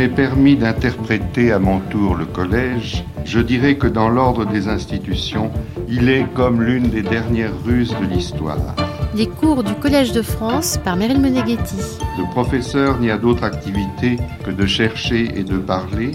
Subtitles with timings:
[0.00, 5.50] m'est permis d'interpréter à mon tour le collège, je dirais que dans l'ordre des institutions,
[5.90, 8.74] il est comme l'une des dernières ruses de l'histoire.
[9.14, 11.76] Les cours du Collège de France par Meryl Meneghetti.
[12.16, 16.12] Le professeur n'y a d'autre activité que de chercher et de parler,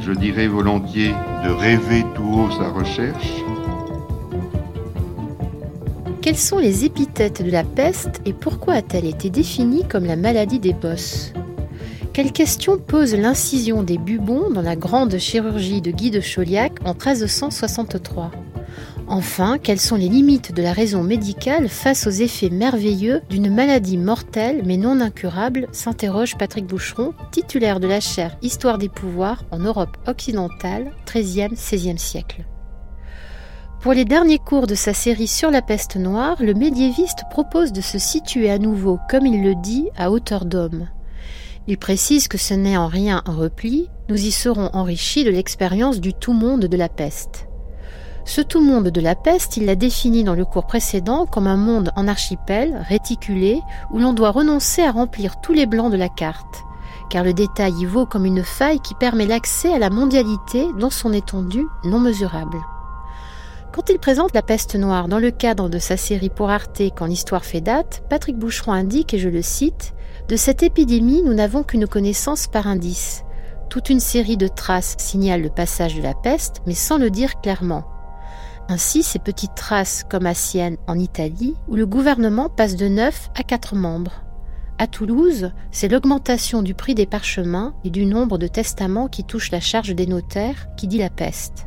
[0.00, 1.14] je dirais volontiers
[1.44, 3.34] de rêver tout haut sa recherche.
[6.22, 10.58] Quelles sont les épithètes de la peste et pourquoi a-t-elle été définie comme la maladie
[10.58, 11.32] des bosses?
[12.18, 16.92] Quelle question pose l'incision des bubons dans la grande chirurgie de Guy de Chauliac en
[16.92, 18.32] 1363
[19.06, 23.96] Enfin, quelles sont les limites de la raison médicale face aux effets merveilleux d'une maladie
[23.96, 25.68] mortelle mais non incurable?
[25.70, 31.98] S'interroge Patrick Boucheron, titulaire de la chaire Histoire des pouvoirs en Europe occidentale, 13e, 16e
[31.98, 32.44] siècle.
[33.80, 37.80] Pour les derniers cours de sa série sur la peste noire, le médiéviste propose de
[37.80, 40.88] se situer à nouveau, comme il le dit, à hauteur d'homme.
[41.70, 46.00] Il précise que ce n'est en rien un repli, nous y serons enrichis de l'expérience
[46.00, 47.46] du tout-monde de la peste.
[48.24, 51.92] Ce tout-monde de la peste, il l'a défini dans le cours précédent comme un monde
[51.94, 53.60] en archipel, réticulé,
[53.92, 56.64] où l'on doit renoncer à remplir tous les blancs de la carte,
[57.10, 60.88] car le détail y vaut comme une faille qui permet l'accès à la mondialité dans
[60.88, 62.56] son étendue non mesurable.
[63.74, 67.04] Quand il présente la peste noire dans le cadre de sa série pour Arte Quand
[67.04, 69.92] l'histoire fait date, Patrick Boucheron indique, et je le cite,
[70.28, 73.24] de cette épidémie, nous n'avons qu'une connaissance par indice.
[73.70, 77.40] Toute une série de traces signalent le passage de la peste, mais sans le dire
[77.40, 77.84] clairement.
[78.68, 83.30] Ainsi, ces petites traces, comme à Sienne, en Italie, où le gouvernement passe de 9
[83.38, 84.22] à 4 membres.
[84.76, 89.50] À Toulouse, c'est l'augmentation du prix des parchemins et du nombre de testaments qui touche
[89.50, 91.66] la charge des notaires qui dit la peste.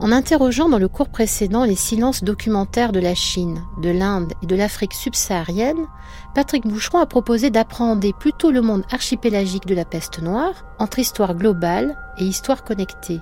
[0.00, 4.46] En interrogeant dans le cours précédent les silences documentaires de la Chine, de l'Inde et
[4.46, 5.86] de l'Afrique subsaharienne,
[6.34, 11.34] Patrick Boucheron a proposé d'appréhender plutôt le monde archipélagique de la peste noire entre histoire
[11.34, 13.20] globale et histoire connectée.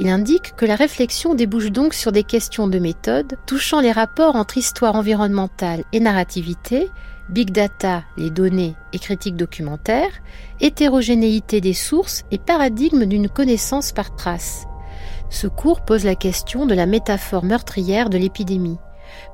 [0.00, 4.36] Il indique que la réflexion débouche donc sur des questions de méthode touchant les rapports
[4.36, 6.88] entre histoire environnementale et narrativité,
[7.28, 10.10] big data, les données et critique documentaire,
[10.60, 14.66] hétérogénéité des sources et paradigme d'une connaissance par trace,
[15.30, 18.78] ce cours pose la question de la métaphore meurtrière de l'épidémie.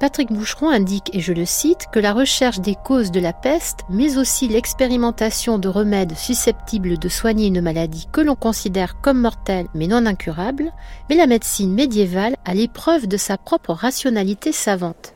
[0.00, 3.80] Patrick Boucheron indique, et je le cite, que la recherche des causes de la peste,
[3.90, 9.66] mais aussi l'expérimentation de remèdes susceptibles de soigner une maladie que l'on considère comme mortelle
[9.74, 10.72] mais non incurable,
[11.08, 15.14] met la médecine médiévale à l'épreuve de sa propre rationalité savante.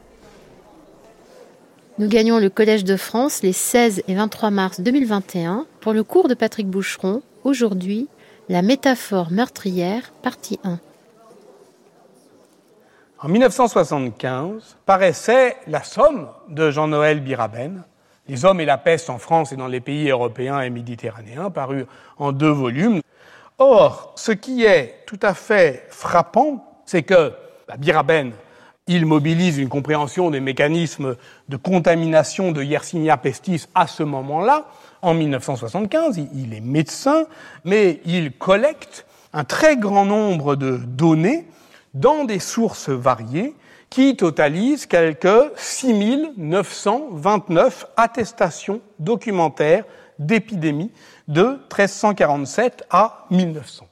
[1.99, 6.29] Nous gagnons le Collège de France les 16 et 23 mars 2021 pour le cours
[6.29, 8.09] de Patrick Boucheron, aujourd'hui
[8.49, 10.79] la métaphore meurtrière, partie 1.
[13.21, 17.83] En 1975 paraissait La Somme de Jean-Noël Biraben,
[18.29, 21.87] Les hommes et la peste en France et dans les pays européens et méditerranéens, paru
[22.19, 23.01] en deux volumes.
[23.59, 27.33] Or, ce qui est tout à fait frappant, c'est que
[27.67, 28.33] bah, Biraben,
[28.87, 31.17] il mobilise une compréhension des mécanismes
[31.49, 34.67] de contamination de Yersinia pestis à ce moment-là,
[35.03, 37.27] en 1975, il est médecin,
[37.65, 41.47] mais il collecte un très grand nombre de données
[41.95, 43.55] dans des sources variées
[43.91, 49.85] qui totalisent quelques 6929 attestations documentaires
[50.19, 50.91] d'épidémie
[51.29, 53.87] de 1347 à 1900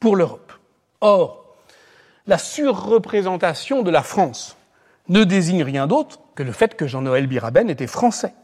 [0.00, 0.52] pour l'Europe.
[1.00, 1.44] Or,
[2.26, 4.56] la surreprésentation de la France
[5.08, 8.34] ne désigne rien d'autre que le fait que Jean-Noël Biraben était français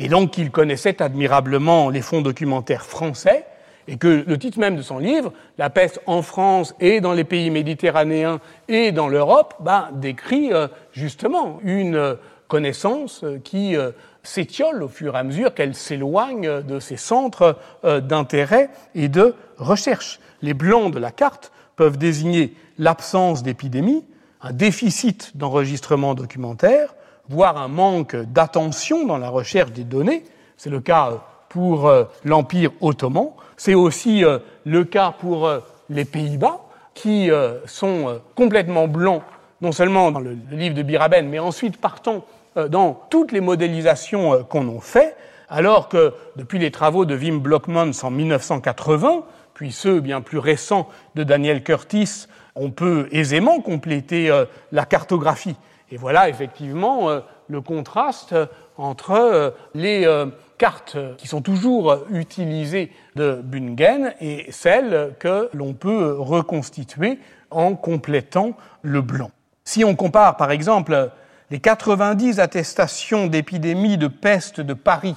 [0.00, 3.44] et donc qu'il connaissait admirablement les fonds documentaires français,
[3.86, 7.24] et que le titre même de son livre, La peste en France et dans les
[7.24, 12.16] pays méditerranéens et dans l'Europe, ben, décrit euh, justement une
[12.48, 13.90] connaissance euh, qui euh,
[14.22, 20.20] s'étiole au fur et à mesure qu'elle s'éloigne de ses centres d'intérêt et de recherche.
[20.42, 24.04] Les blancs de la carte peuvent désigner l'absence d'épidémie,
[24.42, 26.94] un déficit d'enregistrement documentaire,
[27.30, 30.24] voire un manque d'attention dans la recherche des données.
[30.56, 31.16] C'est le cas euh,
[31.48, 33.28] pour euh, l'Empire ottoman.
[33.56, 35.48] C'est aussi euh, le cas pour
[35.88, 36.60] les Pays-Bas,
[36.94, 37.30] qui
[37.66, 39.22] sont complètement blancs,
[39.60, 42.24] non seulement dans le livre de Biraben, mais ensuite partant
[42.68, 45.16] dans toutes les modélisations qu'on en fait,
[45.48, 49.22] alors que depuis les travaux de Wim Blockmans en 1980,
[49.54, 54.30] puis ceux bien plus récents de Daniel Curtis, on peut aisément compléter
[54.72, 55.56] la cartographie
[55.90, 58.34] et voilà effectivement euh, le contraste
[58.76, 60.26] entre euh, les euh,
[60.58, 67.18] cartes qui sont toujours utilisées de Bungen et celles que l'on peut reconstituer
[67.50, 68.52] en complétant
[68.82, 69.30] le blanc.
[69.64, 71.10] Si on compare par exemple
[71.50, 75.16] les 90 attestations d'épidémie de peste de Paris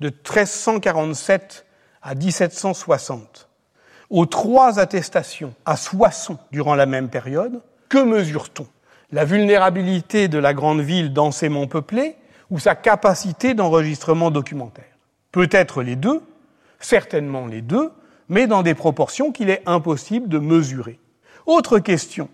[0.00, 1.66] de 1347
[2.02, 3.48] à 1760,
[4.10, 8.66] aux trois attestations à Soissons durant la même période, que mesure-t-on?
[9.10, 12.16] La vulnérabilité de la grande ville densément peuplée
[12.50, 14.84] ou sa capacité d'enregistrement documentaire
[15.32, 16.20] Peut-être les deux,
[16.78, 17.90] certainement les deux,
[18.28, 20.98] mais dans des proportions qu'il est impossible de mesurer.
[21.46, 22.28] Autre question.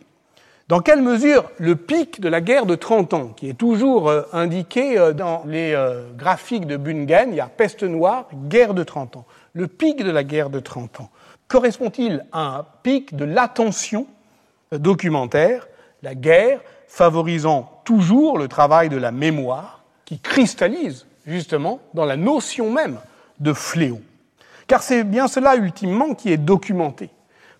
[0.67, 4.23] Dans quelle mesure le pic de la guerre de 30 ans, qui est toujours euh,
[4.33, 8.83] indiqué euh, dans les euh, graphiques de Bungen, il y a peste noire, guerre de
[8.83, 11.11] 30 ans, le pic de la guerre de 30 ans,
[11.49, 14.07] correspond-il à un pic de l'attention
[14.73, 15.69] documentaire,
[16.05, 22.71] la guerre favorisant toujours le travail de la mémoire, qui cristallise justement dans la notion
[22.71, 22.99] même
[23.41, 24.01] de fléau.
[24.67, 27.09] Car c'est bien cela ultimement qui est documenté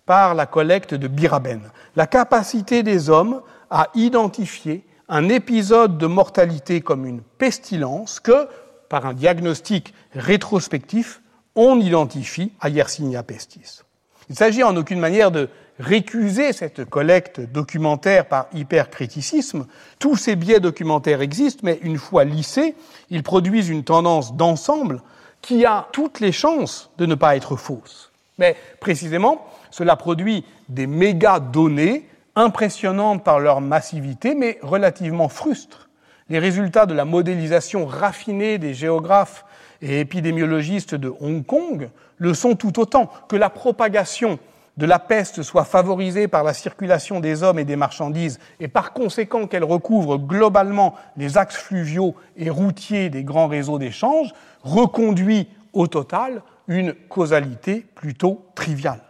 [0.05, 6.81] par la collecte de Biraben, la capacité des hommes à identifier un épisode de mortalité
[6.81, 8.47] comme une pestilence que,
[8.89, 11.21] par un diagnostic rétrospectif,
[11.55, 13.81] on identifie à Yersinia pestis.
[14.29, 15.49] Il s'agit en aucune manière de
[15.79, 19.67] récuser cette collecte documentaire par hypercriticisme.
[19.99, 22.75] Tous ces biais documentaires existent, mais une fois lissés,
[23.09, 25.01] ils produisent une tendance d'ensemble
[25.41, 28.11] qui a toutes les chances de ne pas être fausse.
[28.37, 35.89] Mais précisément, cela produit des méga données impressionnantes par leur massivité, mais relativement frustres.
[36.29, 39.45] Les résultats de la modélisation raffinée des géographes
[39.81, 44.39] et épidémiologistes de Hong Kong le sont tout autant que la propagation
[44.77, 48.93] de la peste soit favorisée par la circulation des hommes et des marchandises et par
[48.93, 54.33] conséquent qu'elle recouvre globalement les axes fluviaux et routiers des grands réseaux d'échange,
[54.63, 59.01] reconduit au total une causalité plutôt triviale.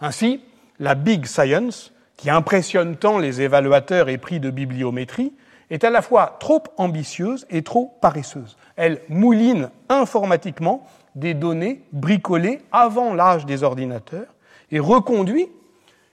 [0.00, 0.42] Ainsi,
[0.78, 5.32] la Big Science, qui impressionne tant les évaluateurs et prix de bibliométrie,
[5.70, 8.56] est à la fois trop ambitieuse et trop paresseuse.
[8.76, 14.33] Elle mouline informatiquement des données bricolées avant l'âge des ordinateurs
[14.74, 15.48] et reconduit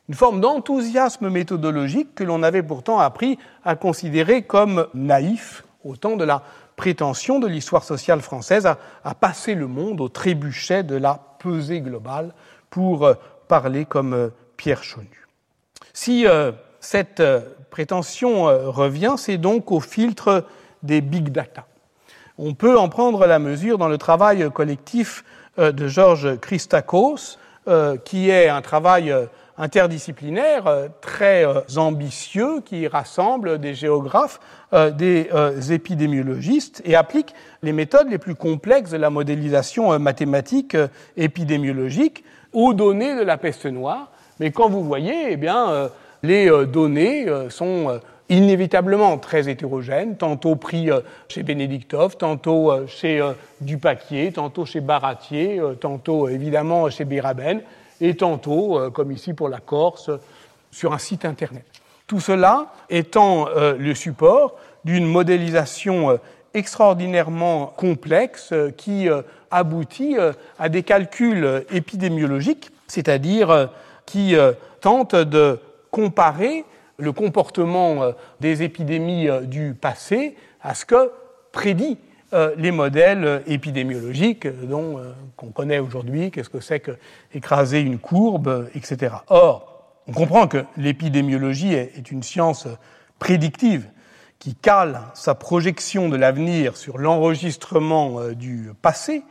[0.08, 6.16] une forme d'enthousiasme méthodologique que l'on avait pourtant appris à considérer comme naïf au temps
[6.16, 6.44] de la
[6.76, 12.34] prétention de l'histoire sociale française à, passer le monde au trébuchet de la pesée globale
[12.70, 13.16] pour euh,
[13.48, 15.28] parler comme euh, Pierre Chonu.
[15.94, 17.24] Si euh, cette
[17.72, 20.46] prétention revient, c'est donc au filtre
[20.84, 21.66] des big data.
[22.38, 25.24] On peut en prendre la mesure dans le travail collectif
[25.58, 27.38] de Georges Christakos,
[27.68, 31.46] euh, qui est un travail euh, interdisciplinaire euh, très
[31.78, 34.40] ambitieux qui rassemble des géographes,
[34.94, 35.30] des
[35.70, 40.76] épidémiologistes et applique les méthodes les plus complexes de la modélisation mathématique
[41.18, 44.12] épidémiologique aux données de la peste noire.
[44.40, 45.90] Mais quand vous voyez, eh bien,
[46.24, 48.00] les données sont
[48.32, 50.90] inévitablement très hétérogènes, tantôt pris
[51.28, 53.22] chez Bénédictov, tantôt chez
[53.60, 57.62] Dupaquier, tantôt chez Baratier, tantôt évidemment chez Biraben,
[58.00, 60.10] et tantôt, comme ici pour la Corse,
[60.72, 61.66] sur un site Internet.
[62.08, 64.56] Tout cela étant le support
[64.86, 66.18] d'une modélisation
[66.54, 69.08] extraordinairement complexe qui
[69.52, 70.16] aboutit
[70.58, 73.70] à des calculs épidémiologiques, c'est-à-dire
[74.06, 74.36] qui
[74.80, 75.60] tentent de
[75.92, 76.64] comparer
[77.02, 81.12] le comportement euh, des épidémies euh, du passé à ce que
[81.52, 81.98] prédit
[82.34, 85.02] euh, les modèles épidémiologiques dont
[85.36, 86.92] qu'on connaît aujourd'hui, qu'est-ce que c'est que
[87.34, 89.16] écraser une courbe, etc.
[89.28, 92.68] Or, on comprend que l'épidémiologie est une science
[93.20, 93.90] prédictive
[94.40, 99.24] qui cale sa projection de l'avenir sur l'enregistrement du passé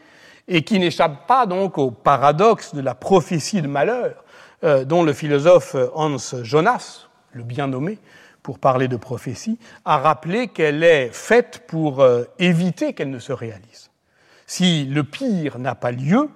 [0.46, 4.24] et qui n'échappe pas donc au paradoxe de la prophétie de malheur
[4.62, 7.98] dont le philosophe Hans Jonas, le bien nommé,
[8.42, 13.32] pour parler de prophétie, a rappelé qu'elle est faite pour euh, éviter qu'elle ne se
[13.32, 13.90] réalise.
[14.46, 16.28] Si le pire n'a pas lieu,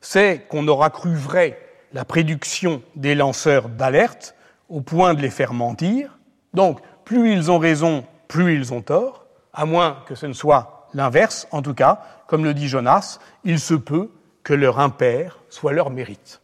[0.00, 1.60] c'est qu'on aura cru vrai
[1.92, 4.34] la prédiction des lanceurs d'alerte
[4.68, 6.18] au point de les faire mentir.
[6.54, 10.88] Donc, plus ils ont raison, plus ils ont tort, à moins que ce ne soit
[10.94, 11.48] l'inverse.
[11.50, 14.10] En tout cas, comme le dit Jonas, il se peut
[14.44, 16.40] que leur impair soit leur mérite.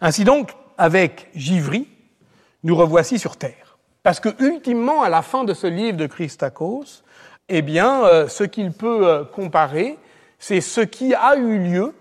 [0.00, 1.88] Ainsi donc, avec Givry,
[2.64, 3.78] nous revoici sur Terre.
[4.02, 7.04] Parce que, ultimement, à la fin de ce livre de Christakos,
[7.48, 9.98] eh bien, euh, ce qu'il peut euh, comparer,
[10.38, 11.94] c'est ce qui a eu lieu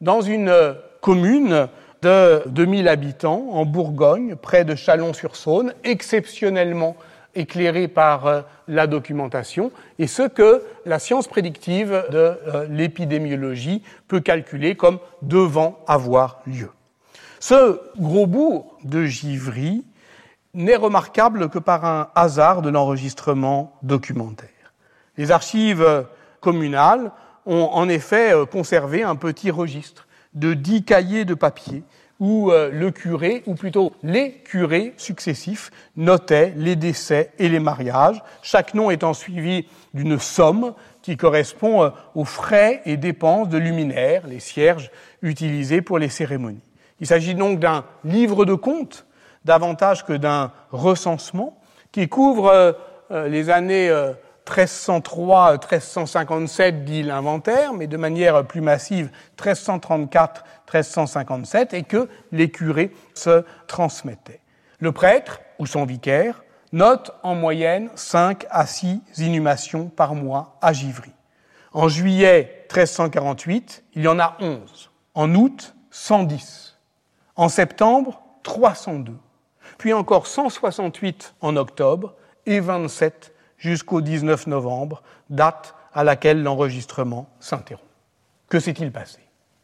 [0.00, 1.68] dans une euh, commune
[2.02, 6.96] de 2000 habitants en Bourgogne, près de Chalon-sur-Saône, exceptionnellement
[7.34, 12.36] éclairée par la documentation, et ce que la science prédictive de
[12.68, 16.70] l'épidémiologie peut calculer comme devant avoir lieu.
[17.40, 19.82] Ce gros bourg de Givry
[20.54, 24.48] n'est remarquable que par un hasard de l'enregistrement documentaire.
[25.16, 26.06] Les archives
[26.40, 27.12] communales
[27.46, 31.84] ont en effet conservé un petit registre de dix cahiers de papier
[32.20, 38.22] où euh, le curé, ou plutôt les curés successifs, notaient les décès et les mariages,
[38.42, 44.26] chaque nom étant suivi d'une somme qui correspond euh, aux frais et dépenses de luminaires,
[44.26, 44.90] les cierges
[45.22, 46.62] utilisés pour les cérémonies.
[47.00, 49.06] Il s'agit donc d'un livre de comptes
[49.44, 51.58] davantage que d'un recensement
[51.92, 52.76] qui couvre
[53.10, 53.90] euh, les années
[54.46, 64.42] 1303-1357, dit l'inventaire, mais de manière plus massive 1334-1357, et que les curés se transmettaient.
[64.78, 70.72] Le prêtre ou son vicaire note en moyenne 5 à 6 inhumations par mois à
[70.72, 71.12] Givry.
[71.72, 74.90] En juillet 1348, il y en a 11.
[75.14, 76.76] En août, 110.
[77.36, 79.14] En septembre, 302.
[79.84, 82.14] Puis encore 168 en octobre
[82.46, 87.84] et 27 jusqu'au 19 novembre, date à laquelle l'enregistrement s'interrompt.
[88.48, 89.18] Que s'est-il passé?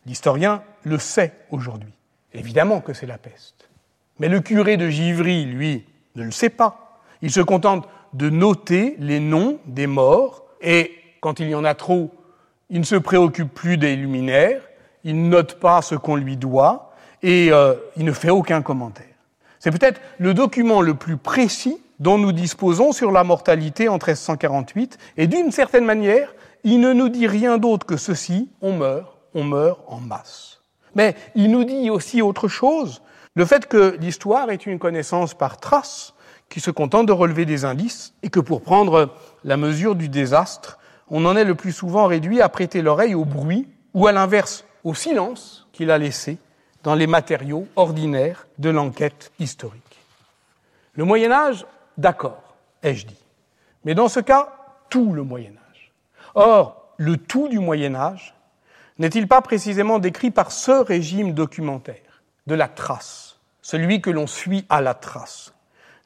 [0.05, 1.95] L'historien le sait aujourd'hui.
[2.35, 3.71] Évidemment que c'est la peste.
[4.19, 5.87] Mais le curé de Givry, lui,
[6.17, 7.01] ne le sait pas.
[7.23, 11.75] Il se contente de noter les noms des morts et quand il y en a
[11.75, 12.11] trop,
[12.69, 14.61] il ne se préoccupe plus des luminaires,
[15.03, 19.07] il ne note pas ce qu'on lui doit et euh, il ne fait aucun commentaire.
[19.61, 24.99] C'est peut-être le document le plus précis dont nous disposons sur la mortalité en 1348,
[25.19, 29.45] et d'une certaine manière, il ne nous dit rien d'autre que ceci, on meurt, on
[29.45, 30.61] meurt en masse.
[30.95, 33.03] Mais il nous dit aussi autre chose,
[33.35, 36.15] le fait que l'histoire est une connaissance par traces,
[36.49, 39.15] qui se contente de relever des indices, et que pour prendre
[39.45, 40.79] la mesure du désastre,
[41.11, 44.65] on en est le plus souvent réduit à prêter l'oreille au bruit, ou à l'inverse,
[44.85, 46.39] au silence qu'il a laissé
[46.83, 50.01] dans les matériaux ordinaires de l'enquête historique.
[50.95, 51.67] Le Moyen Âge
[51.99, 53.23] D'accord, ai-je dit.
[53.85, 54.55] Mais dans ce cas,
[54.89, 55.93] tout le Moyen Âge.
[56.35, 58.35] Or, le tout du Moyen Âge
[58.99, 64.65] n'est-il pas précisément décrit par ce régime documentaire de la trace, celui que l'on suit
[64.71, 65.53] à la trace?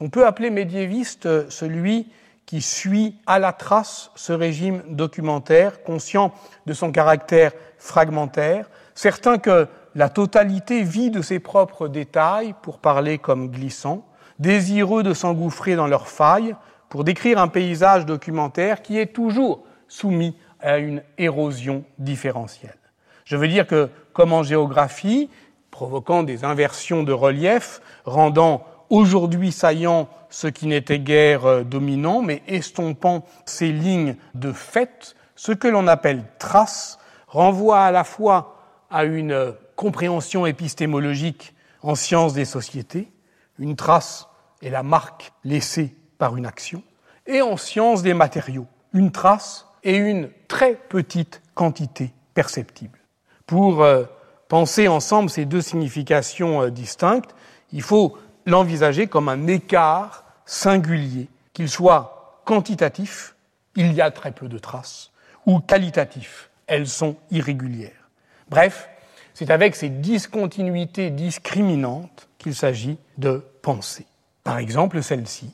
[0.00, 2.09] On peut appeler médiéviste celui
[2.47, 6.35] qui suit à la trace ce régime documentaire, conscient
[6.66, 13.19] de son caractère fragmentaire, certain que la totalité vit de ses propres détails, pour parler
[13.19, 14.07] comme glissant,
[14.39, 16.57] désireux de s'engouffrer dans leurs failles
[16.89, 22.79] pour décrire un paysage documentaire qui est toujours soumis à une érosion différentielle.
[23.25, 25.31] Je veux dire que, comme en géographie,
[25.71, 32.43] provoquant des inversions de relief, rendant aujourd'hui saillant ce qui n'était guère euh, dominant, mais
[32.47, 38.57] estompant ces lignes de fait, ce que l'on appelle trace renvoie à la fois
[38.91, 43.12] à une compréhension épistémologique en sciences des sociétés,
[43.59, 44.28] une trace
[44.62, 46.83] est la marque laissée par une action,
[47.26, 52.99] et en science des matériaux, une trace et une très petite quantité perceptible.
[53.47, 54.04] Pour euh,
[54.49, 57.35] penser ensemble ces deux significations euh, distinctes,
[57.73, 58.16] il faut
[58.47, 63.37] l'envisager comme un écart singulier, qu'il soit quantitatif,
[63.76, 65.11] il y a très peu de traces,
[65.47, 68.11] ou qualitatif, elles sont irrégulières.
[68.49, 68.88] Bref,
[69.35, 74.07] c'est avec ces discontinuités discriminantes qu'il s'agit de penser.
[74.45, 75.53] Par exemple, celle-ci.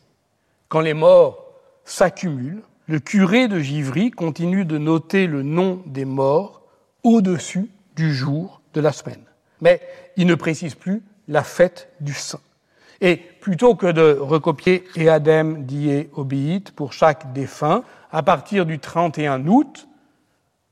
[0.68, 1.46] Quand les morts
[1.84, 6.62] s'accumulent, le curé de Givry continue de noter le nom des morts
[7.02, 9.24] au-dessus du jour de la semaine.
[9.60, 9.80] Mais
[10.16, 12.40] il ne précise plus la fête du saint.
[13.00, 17.82] Et plutôt que de recopier Eadem die obéit pour chaque défunt,
[18.12, 19.88] à partir du 31 août,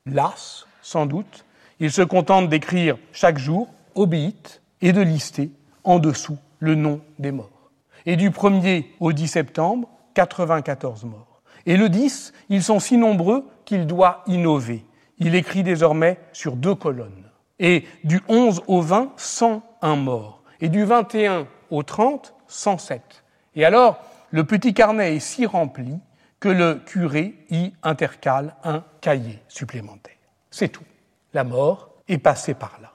[0.05, 1.45] las, sans doute,
[1.81, 5.51] il se contente d'écrire chaque jour obéit et de lister
[5.85, 7.71] en dessous le nom des morts.
[8.07, 11.43] Et du 1er au 10 septembre, 94 morts.
[11.67, 14.85] Et le 10, ils sont si nombreux qu'il doit innover.
[15.19, 17.25] Il écrit désormais sur deux colonnes.
[17.59, 20.43] Et du 11 au 20, 101 morts.
[20.61, 23.25] Et du 21 au 30, 107.
[23.57, 25.99] Et alors, le petit carnet est si rempli
[26.41, 30.15] que le curé y intercale un cahier supplémentaire.
[30.51, 30.85] C'est tout
[31.33, 32.93] la mort est passée par là.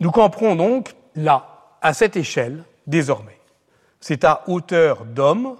[0.00, 3.38] Nous camperons donc là, à cette échelle, désormais.
[4.00, 5.56] C'est à hauteur d'homme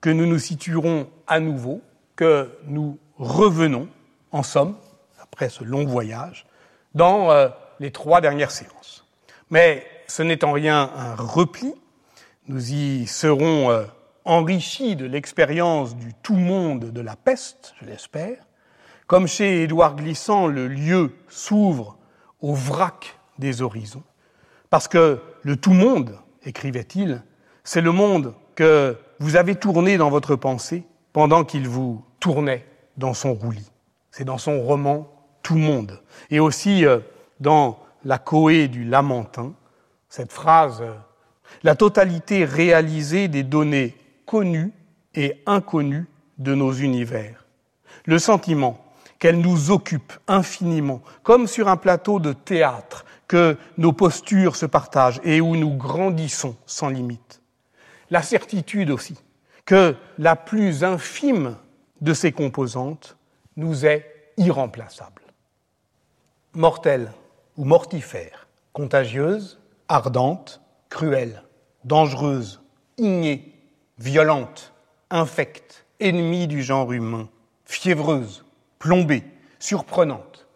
[0.00, 1.82] que nous nous situerons à nouveau,
[2.16, 3.88] que nous revenons,
[4.32, 4.76] en somme,
[5.20, 6.46] après ce long voyage,
[6.94, 7.48] dans euh,
[7.78, 9.04] les trois dernières séances.
[9.50, 11.74] Mais ce n'est en rien un repli,
[12.48, 13.84] nous y serons euh,
[14.24, 18.45] enrichis de l'expérience du tout monde de la peste, je l'espère,
[19.06, 21.96] comme chez Édouard Glissant, le lieu s'ouvre
[22.40, 24.02] au vrac des horizons,
[24.70, 27.22] parce que le tout monde, écrivait-il,
[27.64, 33.14] c'est le monde que vous avez tourné dans votre pensée pendant qu'il vous tournait dans
[33.14, 33.70] son roulis.
[34.10, 36.98] C'est dans son roman Tout monde, et aussi euh,
[37.38, 39.52] dans la cohée du Lamentin,
[40.08, 40.82] cette phrase,
[41.62, 43.94] la totalité réalisée des données
[44.24, 44.72] connues
[45.14, 46.06] et inconnues
[46.38, 47.46] de nos univers.
[48.04, 48.85] Le sentiment
[49.18, 55.20] qu'elle nous occupe infiniment, comme sur un plateau de théâtre, que nos postures se partagent
[55.24, 57.40] et où nous grandissons sans limite.
[58.10, 59.16] La certitude aussi
[59.64, 61.56] que la plus infime
[62.00, 63.16] de ces composantes
[63.56, 65.22] nous est irremplaçable.
[66.54, 67.12] Mortelle
[67.56, 71.42] ou mortifère, contagieuse, ardente, cruelle,
[71.84, 72.60] dangereuse,
[72.96, 73.54] ignée,
[73.98, 74.72] violente,
[75.10, 77.28] infecte, ennemie du genre humain,
[77.64, 78.45] fiévreuse,
[78.86, 79.24] plombée,
[79.58, 80.46] surprenante,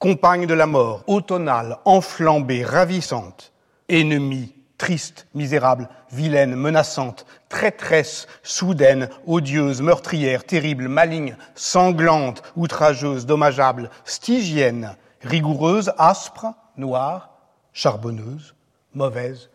[0.00, 3.52] compagne de la mort, automnale, enflambée, ravissante,
[3.88, 14.96] ennemie, triste, misérable, vilaine, menaçante, traîtresse, soudaine, odieuse, meurtrière, terrible, maligne, sanglante, outrageuse, dommageable, stygienne,
[15.20, 17.30] rigoureuse, aspre, noire,
[17.72, 18.56] charbonneuse,
[18.92, 19.50] mauvaise,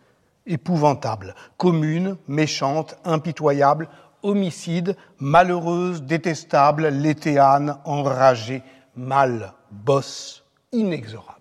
[0.46, 3.86] épouvantable, commune, méchante, impitoyable,
[4.22, 8.62] homicide, malheureuse, détestable, létéane, enragée,
[8.96, 11.38] mal, bosse, inexorable.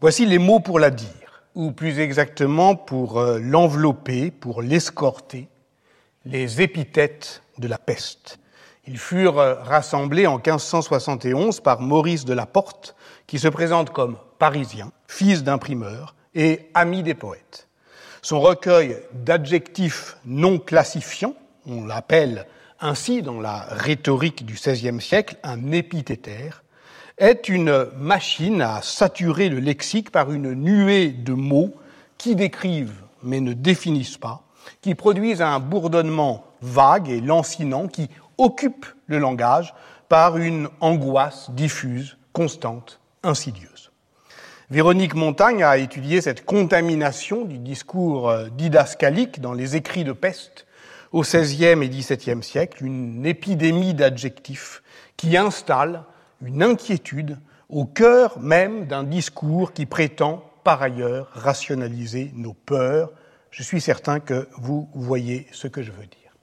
[0.00, 5.48] Voici les mots pour la dire, ou plus exactement pour euh, l'envelopper, pour l'escorter,
[6.24, 8.38] les épithètes de la peste.
[8.86, 14.18] Ils furent euh, rassemblés en 1571 par Maurice de la Porte, qui se présente comme
[14.38, 17.68] parisien, fils d'imprimeur et ami des poètes.
[18.24, 21.34] Son recueil d'adjectifs non classifiants,
[21.66, 22.46] on l'appelle
[22.80, 26.64] ainsi dans la rhétorique du XVIe siècle un épithétaire,
[27.18, 31.74] est une machine à saturer le lexique par une nuée de mots
[32.16, 34.42] qui décrivent mais ne définissent pas,
[34.80, 39.74] qui produisent un bourdonnement vague et lancinant qui occupe le langage
[40.08, 43.83] par une angoisse diffuse, constante, insidieuse.
[44.70, 50.66] Véronique Montagne a étudié cette contamination du discours euh, didascalique dans les écrits de peste
[51.12, 54.82] au XVIe et XVIIe siècle, une épidémie d'adjectifs
[55.18, 56.04] qui installe
[56.42, 63.12] une inquiétude au cœur même d'un discours qui prétend par ailleurs rationaliser nos peurs.
[63.50, 66.34] Je suis certain que vous voyez ce que je veux dire.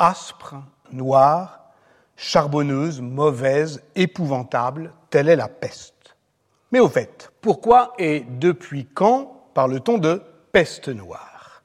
[0.00, 0.56] Aspre,
[0.90, 1.70] noire,
[2.16, 5.97] charbonneuse, mauvaise, épouvantable, telle est la peste.
[6.72, 11.62] Mais au fait, pourquoi et depuis quand parle-t-on de peste noire?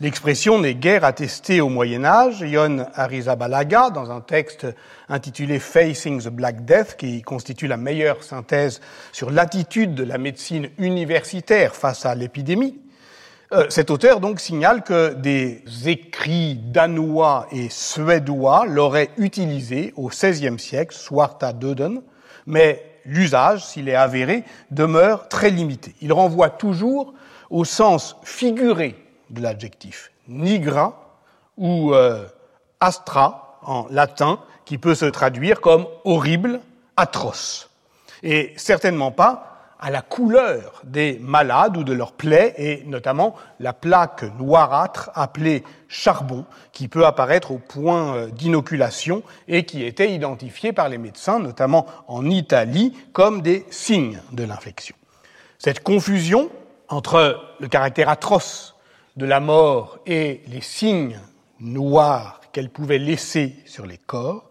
[0.00, 2.40] L'expression n'est guère attestée au Moyen Âge.
[2.40, 4.66] Yon Arizabalaga, dans un texte
[5.08, 8.80] intitulé Facing the Black Death, qui constitue la meilleure synthèse
[9.12, 12.80] sur l'attitude de la médecine universitaire face à l'épidémie,
[13.52, 20.58] euh, cet auteur donc signale que des écrits danois et suédois l'auraient utilisé au XVIe
[20.58, 22.00] siècle, Swarta Döden,
[22.46, 25.94] mais l'usage, s'il est avéré, demeure très limité.
[26.00, 27.14] Il renvoie toujours
[27.50, 28.96] au sens figuré
[29.30, 31.18] de l'adjectif nigra
[31.56, 32.26] ou euh,
[32.80, 36.60] astra en latin, qui peut se traduire comme horrible,
[36.96, 37.70] atroce,
[38.22, 39.51] et certainement pas
[39.82, 45.64] à la couleur des malades ou de leurs plaies, et notamment la plaque noirâtre appelée
[45.88, 51.40] charbon, qui peut apparaître au point euh, d'inoculation et qui était identifiée par les médecins,
[51.40, 54.94] notamment en Italie, comme des signes de l'infection.
[55.58, 56.48] Cette confusion
[56.88, 58.76] entre le caractère atroce
[59.16, 61.18] de la mort et les signes
[61.58, 64.48] noirs qu'elle pouvait laisser sur les corps,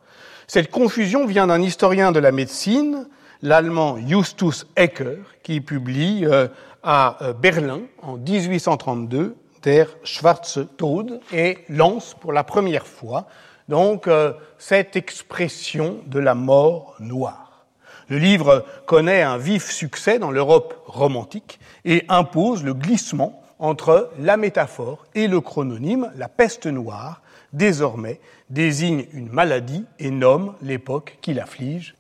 [0.48, 3.08] cette confusion vient d'un historien de la médecine,
[3.42, 6.48] l'allemand Justus Ecker, qui publie euh,
[6.84, 13.28] à euh, Berlin en 1832 Der Schwarze Tod et lance pour la première fois
[13.72, 17.66] donc euh, cette expression de la mort noire.
[18.10, 24.36] Le livre connaît un vif succès dans l'Europe romantique et impose le glissement entre la
[24.36, 26.12] métaphore et le chrononyme.
[26.18, 27.22] La peste noire,
[27.54, 31.96] désormais, désigne une maladie et nomme l'époque qui l'afflige.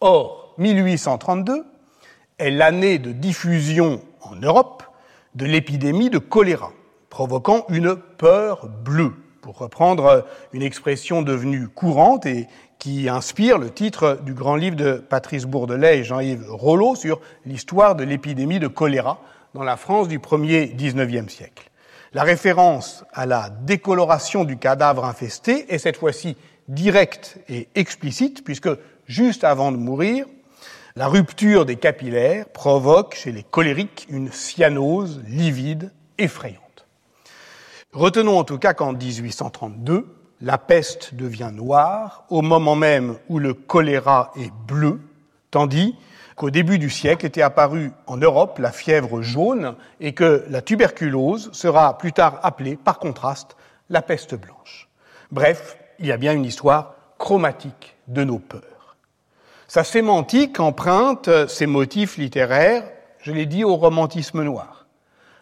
[0.00, 1.64] Or, 1832
[2.38, 4.82] est l'année de diffusion en Europe
[5.34, 6.72] de l'épidémie de choléra,
[7.10, 14.18] provoquant une peur bleue, pour reprendre une expression devenue courante et qui inspire le titre
[14.22, 19.20] du grand livre de Patrice Bourdelais et Jean-Yves Rollo sur l'histoire de l'épidémie de choléra
[19.54, 21.70] dans la France du 1er 19e siècle.
[22.12, 26.36] La référence à la décoloration du cadavre infesté est cette fois-ci
[26.68, 28.70] directe et explicite, puisque
[29.06, 30.26] juste avant de mourir,
[30.98, 36.88] la rupture des capillaires provoque chez les colériques une cyanose livide effrayante.
[37.92, 40.08] Retenons en tout cas qu'en 1832,
[40.40, 44.98] la peste devient noire au moment même où le choléra est bleu,
[45.52, 45.94] tandis
[46.34, 51.52] qu'au début du siècle était apparue en Europe la fièvre jaune et que la tuberculose
[51.52, 53.56] sera plus tard appelée, par contraste,
[53.88, 54.88] la peste blanche.
[55.30, 58.77] Bref, il y a bien une histoire chromatique de nos peurs.
[59.70, 62.84] Sa sémantique emprunte ses motifs littéraires,
[63.20, 64.86] je l'ai dit, au romantisme noir.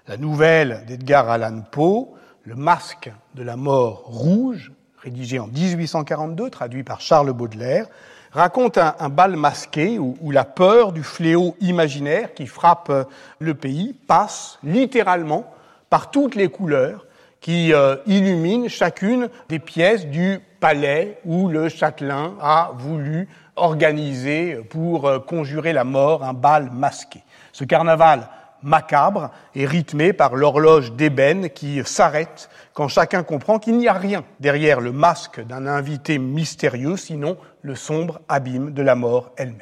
[0.09, 2.09] La nouvelle d'Edgar Allan Poe,
[2.43, 7.87] Le masque de la mort rouge, rédigé en 1842, traduit par Charles Baudelaire,
[8.33, 13.05] raconte un, bal masqué où, où, la peur du fléau imaginaire qui frappe euh,
[13.39, 15.49] le pays passe littéralement
[15.89, 17.07] par toutes les couleurs
[17.41, 25.07] qui euh, illuminent chacune des pièces du palais où le châtelain a voulu organiser pour
[25.07, 27.23] euh, conjurer la mort un bal masqué.
[27.53, 28.29] Ce carnaval
[28.62, 34.25] macabre et rythmé par l'horloge d'ébène qui s'arrête quand chacun comprend qu'il n'y a rien
[34.40, 39.61] derrière le masque d'un invité mystérieux, sinon le sombre abîme de la mort elle-même.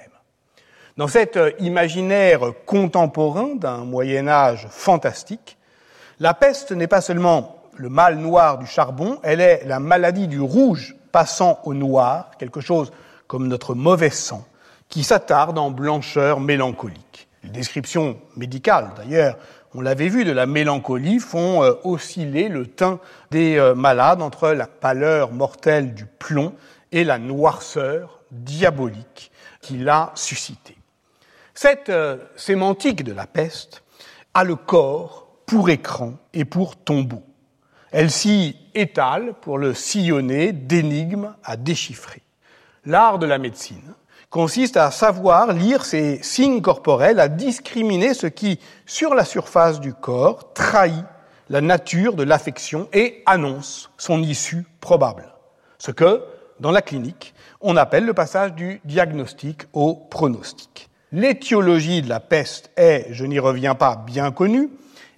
[0.96, 5.58] Dans cet imaginaire contemporain d'un Moyen Âge fantastique,
[6.20, 10.40] la peste n'est pas seulement le mal noir du charbon, elle est la maladie du
[10.40, 12.92] rouge passant au noir, quelque chose
[13.26, 14.46] comme notre mauvais sang,
[14.88, 17.28] qui s'attarde en blancheur mélancolique.
[17.42, 19.36] Les descriptions médicales, d'ailleurs,
[19.74, 23.00] on l'avait vu, de la mélancolie font euh, osciller le teint
[23.32, 26.54] des euh, malades entre la pâleur mortelle du plomb
[26.92, 30.76] et la noirceur diabolique qui l'a suscité.
[31.54, 33.82] Cette euh, sémantique de la peste
[34.32, 37.22] a le corps pour écran et pour tombeau.
[37.90, 42.23] Elle s'y étale pour le sillonner d'énigmes à déchiffrer.
[42.86, 43.94] L'art de la médecine
[44.28, 49.94] consiste à savoir lire ces signes corporels, à discriminer ce qui, sur la surface du
[49.94, 51.04] corps, trahit
[51.48, 55.32] la nature de l'affection et annonce son issue probable.
[55.78, 56.22] Ce que,
[56.60, 60.90] dans la clinique, on appelle le passage du diagnostic au pronostic.
[61.10, 64.68] L'étiologie de la peste est, je n'y reviens pas, bien connue,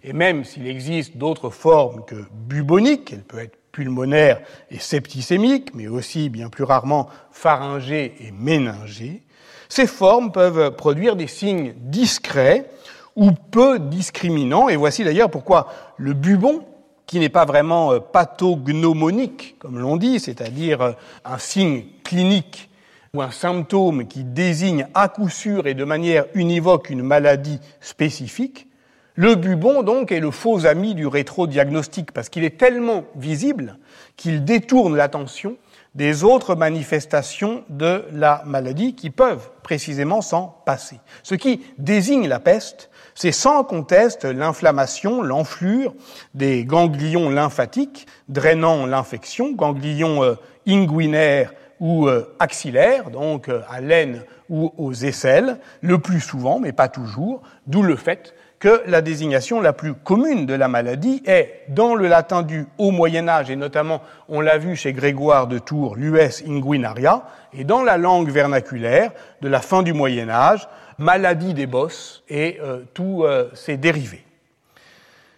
[0.04, 5.86] et même s'il existe d'autres formes que bubonique, elle peut être pulmonaire et septicémique, mais
[5.86, 9.22] aussi bien plus rarement pharyngée et méningée,
[9.68, 12.70] ces formes peuvent produire des signes discrets
[13.16, 16.64] ou peu discriminants, et voici d'ailleurs pourquoi le bubon,
[17.04, 20.92] qui n'est pas vraiment euh, pathognomonique, comme l'on dit, c'est-à-dire euh,
[21.26, 22.70] un signe clinique
[23.12, 28.68] ou un symptôme qui désigne à coup sûr et de manière univoque une maladie spécifique,
[29.16, 33.78] le bubon, donc, est le faux ami du rétro-diagnostic parce qu'il est tellement visible
[34.16, 35.56] qu'il détourne l'attention
[35.94, 41.00] des autres manifestations de la maladie qui peuvent précisément s'en passer.
[41.22, 45.94] Ce qui désigne la peste, c'est sans conteste l'inflammation, l'enflure
[46.34, 50.34] des ganglions lymphatiques drainant l'infection, ganglions euh,
[50.68, 56.72] inguinaires ou euh, axillaires, donc euh, à l'aine ou aux aisselles, le plus souvent, mais
[56.72, 61.64] pas toujours, d'où le fait que la désignation la plus commune de la maladie est,
[61.68, 65.58] dans le latin du Haut Moyen Âge, et notamment on l'a vu chez Grégoire de
[65.58, 71.54] Tours, l'US inguinaria, et dans la langue vernaculaire de la fin du Moyen Âge, maladie
[71.54, 74.24] des bosses et euh, tous euh, ses dérivés.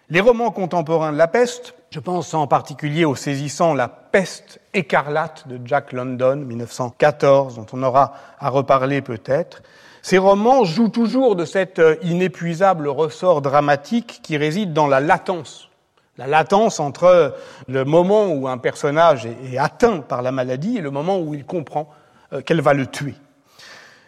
[0.09, 5.47] Les romans contemporains de la peste, je pense en particulier au saisissant La peste écarlate
[5.47, 9.61] de Jack London, 1914, dont on aura à reparler peut-être,
[10.01, 15.69] ces romans jouent toujours de cet euh, inépuisable ressort dramatique qui réside dans la latence.
[16.17, 17.35] La latence entre
[17.67, 21.45] le moment où un personnage est atteint par la maladie et le moment où il
[21.45, 21.89] comprend
[22.33, 23.15] euh, qu'elle va le tuer.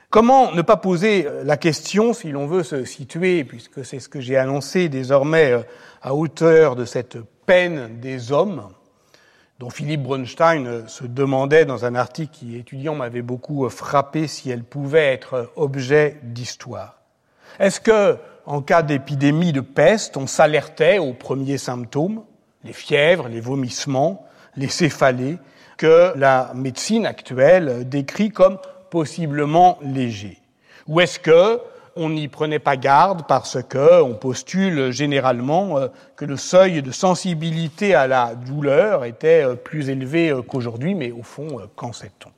[0.10, 4.10] Comment ne pas poser euh, la question, si l'on veut se situer, puisque c'est ce
[4.10, 5.56] que j'ai annoncé désormais
[6.02, 8.70] à hauteur de cette peine des hommes,
[9.62, 14.26] dont Philippe Bronstein euh, se demandait dans un article qui, étudiant, m'avait beaucoup euh, frappé
[14.26, 16.98] si elle pouvait être euh, objet d'histoire.
[17.60, 22.24] Est-ce que, en cas d'épidémie de peste, on s'alertait aux premiers symptômes,
[22.64, 24.26] les fièvres, les vomissements,
[24.58, 25.38] les céphalées,
[25.78, 28.58] que la médecine actuelle décrit comme
[28.90, 30.40] possiblement légers
[30.88, 31.62] Ou est-ce que
[31.96, 36.92] on n'y prenait pas garde parce que on postule généralement euh, que le seuil de
[36.92, 42.30] sensibilité à la douleur était euh, plus élevé euh, qu'aujourd'hui, mais au fond, qu'en sait-on?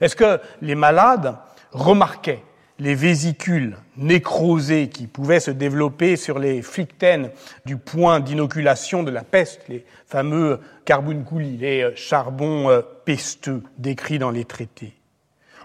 [0.00, 1.36] Est-ce que les malades
[1.72, 2.42] remarquaient
[2.78, 7.30] les vésicules nécrosées qui pouvaient se développer sur les flictènes
[7.66, 14.46] du point d'inoculation de la peste, les fameux carbonculi, les charbons pesteux décrits dans les
[14.46, 14.94] traités?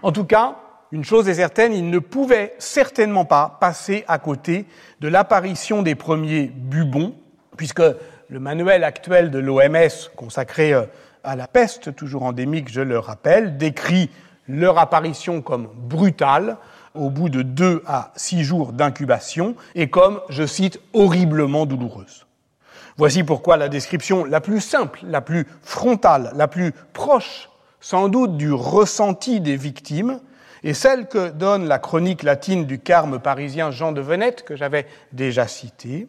[0.02, 0.56] En tout cas,
[0.92, 4.66] une chose est certaine, il ne pouvait certainement pas passer à côté
[5.00, 7.14] de l'apparition des premiers bubons,
[7.56, 7.82] puisque
[8.28, 10.84] le manuel actuel de l'OMS consacré euh,
[11.24, 14.10] à la peste, toujours endémique, je le rappelle, décrit
[14.48, 16.56] leur apparition comme brutale
[16.94, 22.26] au bout de deux à six jours d'incubation est comme, je cite, horriblement douloureuse.
[22.96, 28.36] Voici pourquoi la description la plus simple, la plus frontale, la plus proche sans doute
[28.36, 30.20] du ressenti des victimes
[30.66, 34.86] est celle que donne la chronique latine du carme parisien Jean de Venette, que j'avais
[35.12, 36.08] déjà cité.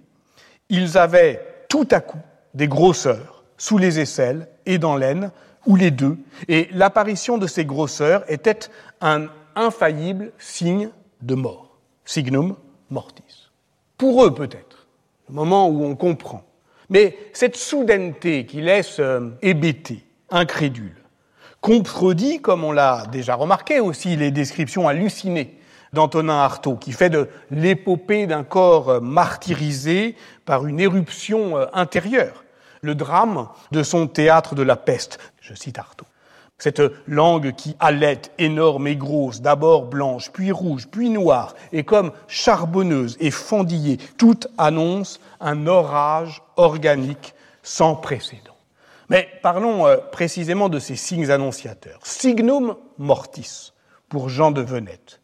[0.69, 2.19] Ils avaient tout à coup
[2.53, 5.31] des grosseurs sous les aisselles et dans l'aine,
[5.65, 6.17] ou les deux,
[6.47, 8.59] et l'apparition de ces grosseurs était
[9.01, 10.89] un infaillible signe
[11.21, 12.55] de mort, signum
[12.89, 13.51] mortis.
[13.97, 14.87] Pour eux peut-être,
[15.27, 16.43] le moment où on comprend.
[16.89, 20.95] Mais cette soudaineté qui laisse euh, hébété, incrédule,
[21.61, 25.57] contredit, comme on l'a déjà remarqué aussi, les descriptions hallucinées
[25.93, 30.15] d'Antonin Artaud, qui fait de l'épopée d'un corps euh, martyrisé
[30.45, 32.43] par une éruption euh, intérieure,
[32.81, 35.19] le drame de son théâtre de la peste.
[35.41, 36.05] Je cite Artaud.
[36.59, 42.11] Cette langue qui allait, énorme et grosse, d'abord blanche, puis rouge, puis noire, et comme
[42.27, 48.46] charbonneuse et fendillée, toute annonce un orage organique sans précédent.
[49.09, 51.99] Mais parlons euh, précisément de ces signes annonciateurs.
[52.03, 53.73] Signum mortis,
[54.09, 55.21] pour Jean de Venette.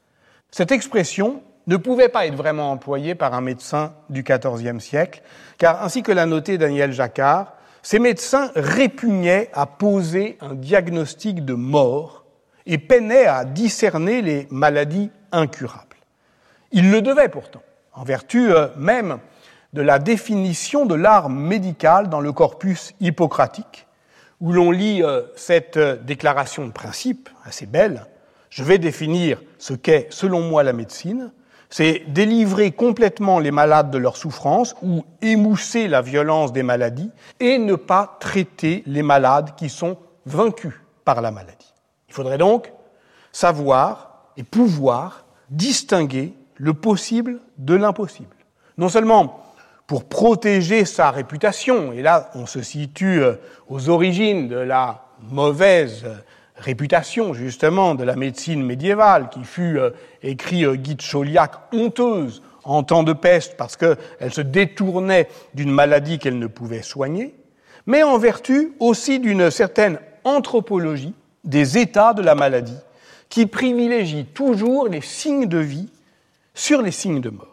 [0.52, 5.22] Cette expression ne pouvait pas être vraiment employée par un médecin du XIVe siècle,
[5.58, 11.54] car ainsi que l'a noté Daniel Jacquard, ces médecins répugnaient à poser un diagnostic de
[11.54, 12.26] mort
[12.66, 15.98] et peinaient à discerner les maladies incurables.
[16.72, 17.62] Ils le devaient pourtant,
[17.94, 19.20] en vertu euh, même
[19.74, 23.88] de la définition de l'art médical dans le corpus hippocratique,
[24.40, 28.06] où l'on lit euh, cette euh, déclaration de principe assez belle.
[28.50, 31.32] Je vais définir ce qu'est, selon moi, la médecine
[31.74, 37.10] c'est délivrer complètement les malades de leur souffrance ou émousser la violence des maladies
[37.40, 41.74] et ne pas traiter les malades qui sont vaincus par la maladie.
[42.10, 42.72] Il faudrait donc
[43.32, 48.36] savoir et pouvoir distinguer le possible de l'impossible.
[48.78, 49.43] Non seulement
[49.94, 53.36] pour protéger sa réputation, et là on se situe euh,
[53.70, 56.04] aux origines de la mauvaise
[56.56, 59.92] réputation justement de la médecine médiévale qui fut euh,
[60.24, 65.70] écrit euh, Guy de Chauliac honteuse en temps de peste parce qu'elle se détournait d'une
[65.70, 67.36] maladie qu'elle ne pouvait soigner,
[67.86, 72.80] mais en vertu aussi d'une certaine anthropologie des états de la maladie
[73.30, 75.90] qui privilégie toujours les signes de vie
[76.56, 77.53] sur les signes de mort.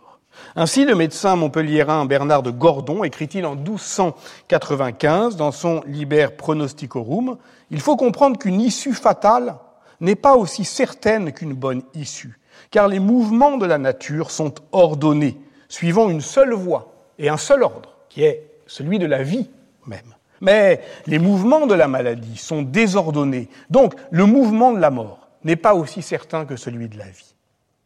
[0.57, 7.37] Ainsi, le médecin montpelliérain Bernard de Gordon écrit-il en 1295 dans son Liber Pronosticorum
[7.71, 9.55] Il faut comprendre qu'une issue fatale
[10.01, 12.39] n'est pas aussi certaine qu'une bonne issue,
[12.71, 17.63] car les mouvements de la nature sont ordonnés, suivant une seule voie et un seul
[17.63, 19.49] ordre, qui est celui de la vie
[19.87, 20.15] même.
[20.41, 25.57] Mais les mouvements de la maladie sont désordonnés, donc le mouvement de la mort n'est
[25.57, 27.35] pas aussi certain que celui de la vie.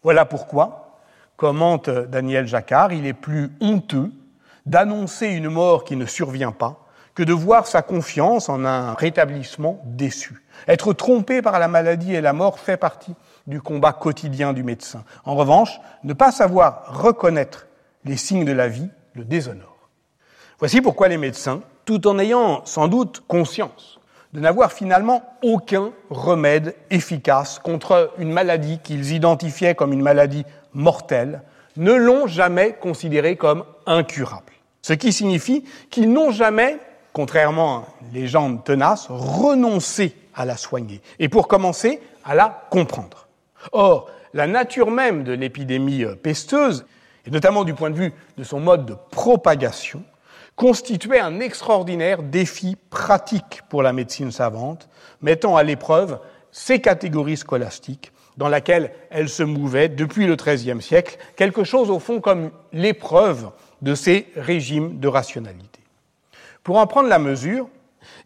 [0.03, 0.84] Voilà pourquoi
[1.37, 4.11] commente Daniel Jacquard, il est plus honteux
[4.67, 6.81] d'annoncer une mort qui ne survient pas
[7.15, 10.43] que de voir sa confiance en un rétablissement déçu.
[10.67, 13.15] Être trompé par la maladie et la mort fait partie
[13.47, 15.05] du combat quotidien du médecin.
[15.25, 17.67] En revanche, ne pas savoir reconnaître
[18.05, 19.89] les signes de la vie le déshonore.
[20.59, 24.01] Voici pourquoi les médecins, tout en ayant sans doute conscience
[24.35, 31.43] de n'avoir finalement aucun remède efficace contre une maladie qu'ils identifiaient comme une maladie mortelle,
[31.77, 34.53] ne l'ont jamais considéré comme incurable.
[34.83, 36.79] Ce qui signifie qu'ils n'ont jamais,
[37.13, 41.01] contrairement à une légende tenace, renoncé à la soigner.
[41.21, 43.29] Et pour commencer, à la comprendre.
[43.71, 46.87] Or, la nature même de l'épidémie euh, pesteuse,
[47.25, 50.03] et notamment du point de vue de son mode de propagation,
[50.57, 54.89] constituait un extraordinaire défi pratique pour la médecine savante,
[55.21, 56.19] mettant à l'épreuve
[56.53, 61.99] ces catégories scolastiques dans laquelle elle se mouvait depuis le XIIIe siècle, quelque chose au
[61.99, 63.51] fond comme l'épreuve
[63.83, 65.81] de ces régimes de rationalité.
[66.63, 67.69] Pour en prendre la mesure,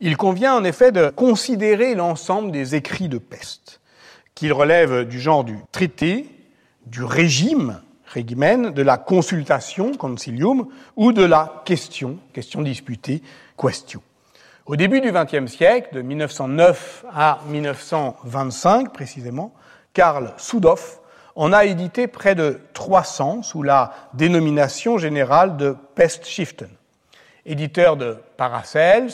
[0.00, 3.80] il convient en effet de considérer l'ensemble des écrits de peste,
[4.34, 6.26] qu'ils relèvent du genre du traité,
[6.86, 7.80] du régime,
[8.16, 10.66] de la consultation, concilium,
[10.96, 13.22] ou de la question, question disputée,
[13.56, 14.02] question.
[14.66, 19.52] Au début du XXe siècle, de 1909 à 1925 précisément,
[19.92, 21.00] Karl Sudoff
[21.36, 26.68] en a édité près de 300 sous la dénomination générale de Pestschriften.
[27.46, 29.12] Éditeur de Paracels,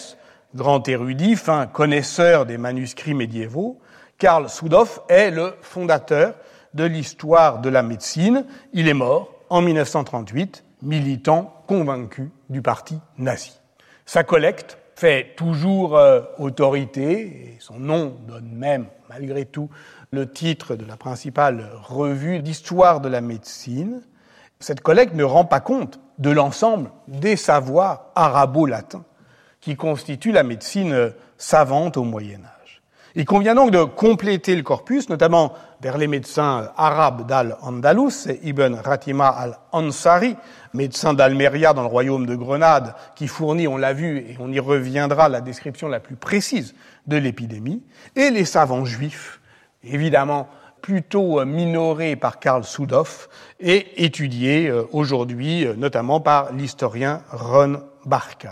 [0.54, 3.78] grand érudit, fin connaisseur des manuscrits médiévaux,
[4.18, 6.34] Karl Sudoff est le fondateur
[6.74, 8.44] de l'histoire de la médecine.
[8.72, 13.58] Il est mort en 1938, militant convaincu du parti nazi.
[14.06, 19.70] Sa collecte fait toujours euh, autorité, et son nom donne même, malgré tout,
[20.10, 24.02] le titre de la principale revue d'histoire de la médecine.
[24.60, 29.04] Cette collecte ne rend pas compte de l'ensemble des savoirs arabo-latins
[29.60, 32.82] qui constituent la médecine savante au Moyen Âge.
[33.16, 39.28] Il convient donc de compléter le corpus, notamment vers les médecins arabes d'Al-Andalus, Ibn Ratima
[39.28, 40.34] al-Ansari,
[40.72, 44.58] médecin d'Almeria dans le royaume de Grenade, qui fournit, on l'a vu, et on y
[44.58, 46.74] reviendra, la description la plus précise
[47.06, 47.82] de l'épidémie,
[48.16, 49.42] et les savants juifs,
[49.82, 50.48] évidemment
[50.80, 53.28] plutôt euh, minorés par Karl Sudoff
[53.60, 58.48] et étudiés euh, aujourd'hui euh, notamment par l'historien Ron Barkay.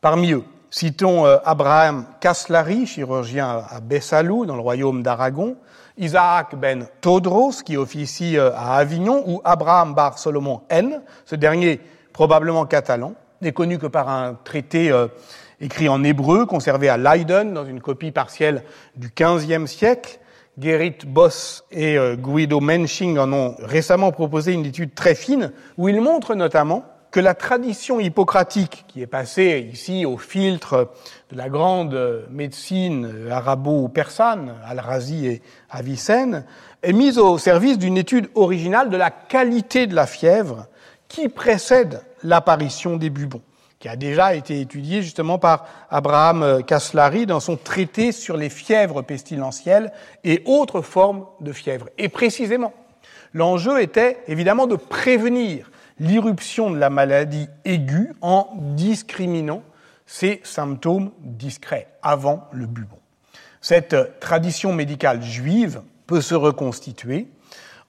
[0.00, 5.56] Parmi eux, citons Abraham Kaslari, chirurgien à Bessalou, dans le royaume d'Aragon,
[5.96, 11.80] Isaac ben Todros, qui officie à Avignon, ou Abraham bar Solomon N, ce dernier
[12.12, 14.92] probablement catalan, n'est connu que par un traité
[15.60, 18.64] écrit en hébreu, conservé à Leiden, dans une copie partielle
[18.96, 20.18] du XVe siècle,
[20.58, 25.88] Gerrit Boss et euh, Guido Mensching en ont récemment proposé une étude très fine où
[25.88, 30.90] ils montrent notamment que la tradition hippocratique qui est passée ici au filtre
[31.30, 36.44] de la grande médecine arabo-persane, Al-Razi et Avicenne,
[36.82, 40.66] est mise au service d'une étude originale de la qualité de la fièvre
[41.06, 43.42] qui précède l'apparition des bubons
[43.78, 49.02] qui a déjà été étudié justement par Abraham Kaslari dans son traité sur les fièvres
[49.02, 49.92] pestilentielles
[50.24, 51.90] et autres formes de fièvre.
[51.96, 52.72] Et précisément,
[53.34, 59.62] l'enjeu était évidemment de prévenir l'irruption de la maladie aiguë en discriminant
[60.06, 62.98] ces symptômes discrets avant le bubon.
[63.60, 67.28] Cette tradition médicale juive peut se reconstituer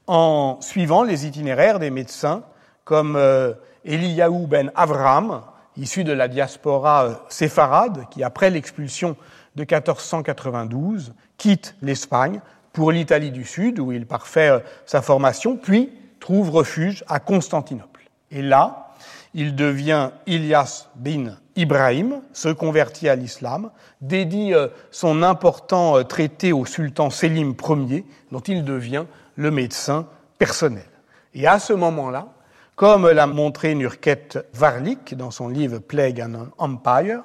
[0.08, 2.44] en suivant les itinéraires des médecins
[2.86, 5.42] comme euh, Eliyahu ben Avram,
[5.76, 9.18] issu de la diaspora euh, séfarade, qui, après l'expulsion
[9.56, 12.40] de 1492, quitte l'Espagne
[12.72, 17.95] pour l'Italie du Sud, où il parfait euh, sa formation, puis trouve refuge à Constantinople.
[18.36, 18.90] Et là,
[19.34, 23.72] il devient Ilyas bin Ibrahim, se convertit à l'islam,
[24.02, 27.54] dédie euh, son important traité au sultan Selim
[27.90, 29.06] Ier, dont il devient
[29.38, 30.06] le médecin
[30.38, 30.84] personnel.
[31.34, 32.28] Et à ce moment-là,
[32.76, 37.22] comme l'a montré Nurket Varlik dans son livre Plague and Empire,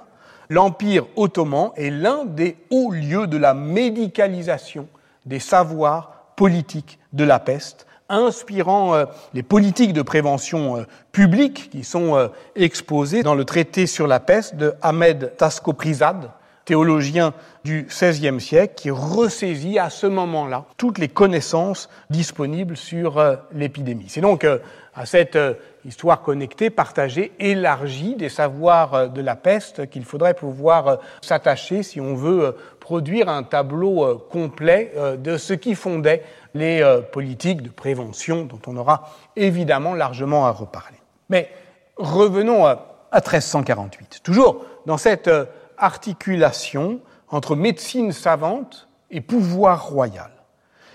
[0.48, 4.86] l'Empire ottoman est l'un des hauts lieux de la médicalisation
[5.26, 11.84] des savoirs politiques de la peste, inspirant euh, les politiques de prévention euh, publique qui
[11.84, 16.30] sont euh, exposées dans le traité sur la peste de Ahmed Taskoprizad,
[16.64, 17.32] théologien
[17.64, 24.06] du XVIe siècle, qui ressaisit à ce moment-là toutes les connaissances disponibles sur l'épidémie.
[24.08, 24.46] C'est donc
[24.94, 25.38] à cette
[25.84, 32.14] histoire connectée, partagée, élargie des savoirs de la peste qu'il faudrait pouvoir s'attacher si on
[32.14, 32.54] veut
[32.90, 36.24] produire un tableau complet de ce qui fondait
[36.54, 40.98] les politiques de prévention dont on aura évidemment largement à reparler.
[41.28, 41.48] Mais
[41.96, 44.22] revenons à 1348.
[44.24, 45.30] Toujours dans cette
[45.78, 46.98] articulation
[47.28, 50.32] entre médecine savante et pouvoir royal.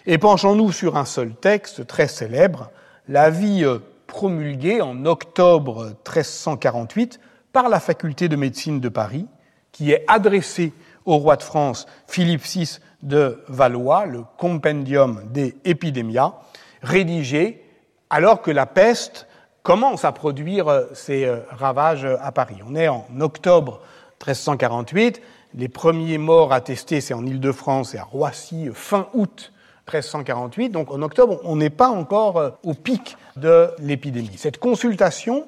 [0.05, 2.71] Et penchons-nous sur un seul texte très célèbre,
[3.07, 7.21] l'avis euh, promulgué en octobre 1348
[7.53, 9.27] par la faculté de médecine de Paris,
[9.71, 10.73] qui est adressé
[11.05, 16.33] au roi de France Philippe VI de Valois, le Compendium des épidémias,
[16.81, 17.63] rédigé
[18.09, 19.27] alors que la peste
[19.63, 22.57] commence à produire euh, ses euh, ravages à Paris.
[22.67, 23.81] On est en octobre
[24.21, 25.21] 1348,
[25.57, 29.51] les premiers morts attestés, c'est en Île-de-France et à Roissy fin août
[29.87, 30.69] 1348.
[30.69, 34.37] Donc en octobre, on n'est pas encore euh, au pic de l'épidémie.
[34.37, 35.45] Cette consultation,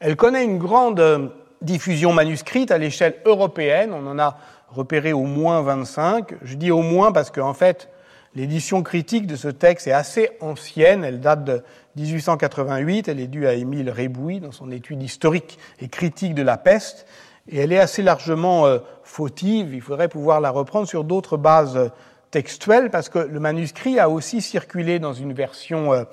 [0.00, 1.28] elle connaît une grande euh,
[1.62, 3.92] diffusion manuscrite à l'échelle européenne.
[3.92, 6.34] On en a repéré au moins 25.
[6.42, 7.88] Je dis au moins parce qu'en fait,
[8.34, 11.04] l'édition critique de ce texte est assez ancienne.
[11.04, 11.62] Elle date de
[11.96, 13.08] 1888.
[13.08, 17.06] Elle est due à Émile Rébouy dans son étude historique et critique de la peste.
[17.48, 19.72] Et elle est assez largement euh, fautive.
[19.72, 21.90] Il faudrait pouvoir la reprendre sur d'autres bases
[22.30, 26.04] textuelle parce que le manuscrit a aussi circulé dans une version euh,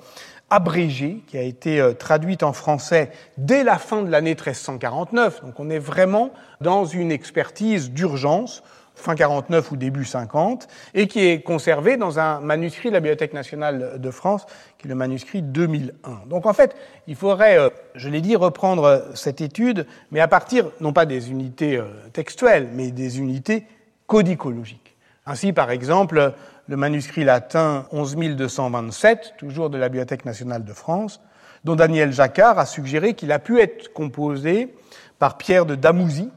[0.54, 5.42] abrégée qui a été euh, traduite en français dès la fin de l'année 1349.
[5.42, 6.30] Donc on est vraiment
[6.60, 8.62] dans une expertise d'urgence
[8.96, 13.32] fin 49 ou début 50, et qui est conservé dans un manuscrit de la Bibliothèque
[13.32, 14.46] nationale de France,
[14.78, 16.28] qui est le manuscrit 2001.
[16.28, 16.76] Donc en fait,
[17.08, 21.32] il faudrait, euh, je l'ai dit, reprendre cette étude, mais à partir non pas des
[21.32, 21.82] unités
[22.12, 23.66] textuelles, mais des unités
[24.06, 24.94] codicologiques.
[25.26, 26.34] Ainsi, par exemple,
[26.68, 31.20] le manuscrit latin 11227, toujours de la Bibliothèque nationale de France,
[31.64, 34.74] dont Daniel Jacquard a suggéré qu'il a pu être composé
[35.18, 36.30] par Pierre de Damouzy,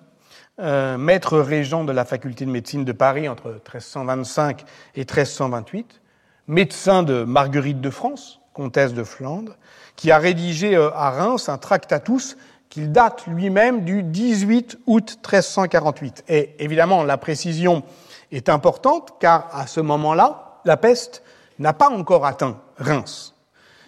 [0.60, 4.66] euh, maître régent de la faculté de médecine de Paris entre 1325
[4.96, 6.02] et 1328,
[6.48, 9.56] médecin de Marguerite de France, comtesse de Flandre,
[9.96, 12.38] qui a rédigé euh, à Reims un tractatus
[12.70, 16.24] qu'il date lui-même du 18 août 1348.
[16.28, 17.84] Et évidemment, la précision
[18.32, 21.24] est importante car à ce moment-là, la peste
[21.60, 23.34] n'a pas encore atteint Reims.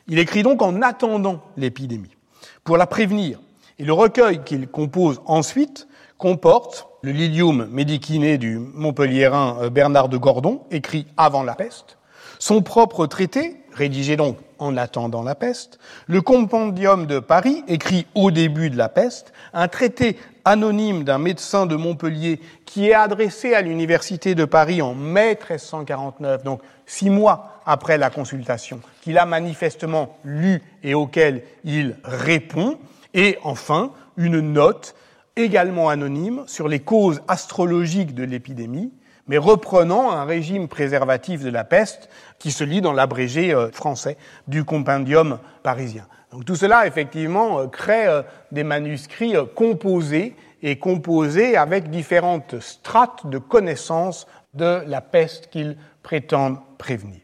[0.07, 2.15] Il écrit donc en attendant l'épidémie,
[2.63, 3.39] pour la prévenir.
[3.77, 5.87] Et le recueil qu'il compose ensuite
[6.17, 11.97] comporte le Lilium Mediciné du Montpelliérain euh, Bernard de Gordon, écrit avant la peste,
[12.39, 18.31] son propre traité, rédigé donc en attendant la peste, le Compendium de Paris, écrit au
[18.31, 20.17] début de la peste, un traité
[20.49, 26.43] anonyme d'un médecin de Montpellier qui est adressé à l'Université de Paris en mai 1349,
[26.43, 32.79] donc six mois après la consultation, qu'il a manifestement lu et auquel il répond,
[33.13, 34.95] et enfin une note
[35.35, 38.91] également anonyme sur les causes astrologiques de l'épidémie,
[39.27, 44.17] mais reprenant un régime préservatif de la peste qui se lit dans l'abrégé euh, français
[44.47, 46.07] du compendium parisien.
[46.45, 48.21] Tout cela, effectivement, euh, crée euh,
[48.51, 56.59] des manuscrits composés et composés avec différentes strates de connaissances de la peste qu'ils prétendent
[56.77, 57.21] prévenir.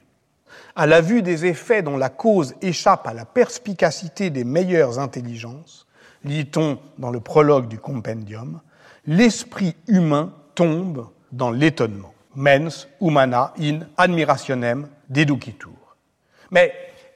[0.76, 5.86] À la vue des effets dont la cause échappe à la perspicacité des meilleures intelligences,
[6.24, 8.60] lit-on dans le prologue du compendium,
[9.06, 12.14] l'esprit humain tombe dans l'étonnement.
[12.36, 15.72] Mens humana in admirationem deducitur.
[16.52, 16.74] Mais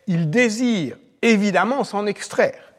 [0.08, 2.74] il désire évidemment s'en extraire,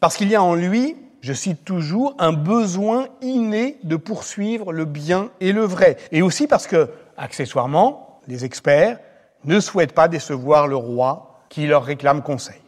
[0.00, 4.84] parce qu'il y a en lui, je cite toujours, un besoin inné de poursuivre le
[4.84, 8.98] bien et le vrai, et aussi parce que, accessoirement, les experts
[9.44, 12.60] ne souhaitent pas décevoir le roi qui leur réclame conseil.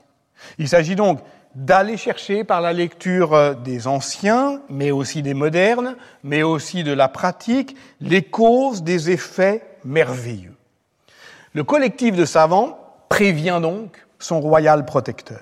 [0.59, 1.21] Il s'agit donc
[1.55, 6.93] d'aller chercher par la lecture euh, des anciens, mais aussi des modernes, mais aussi de
[6.93, 10.55] la pratique, les causes des effets merveilleux.
[11.53, 15.41] Le collectif de savants prévient donc son royal protecteur.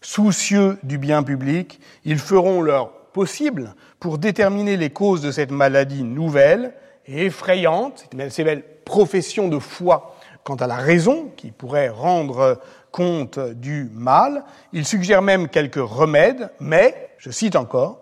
[0.00, 6.04] Soucieux du bien public, ils feront leur possible pour déterminer les causes de cette maladie
[6.04, 6.74] nouvelle
[7.06, 12.60] et effrayante, ces belles professions de foi quant à la raison qui pourrait rendre
[12.92, 14.44] compte du mal.
[14.72, 17.98] Ils suggèrent même quelques remèdes, mais, je cite encore,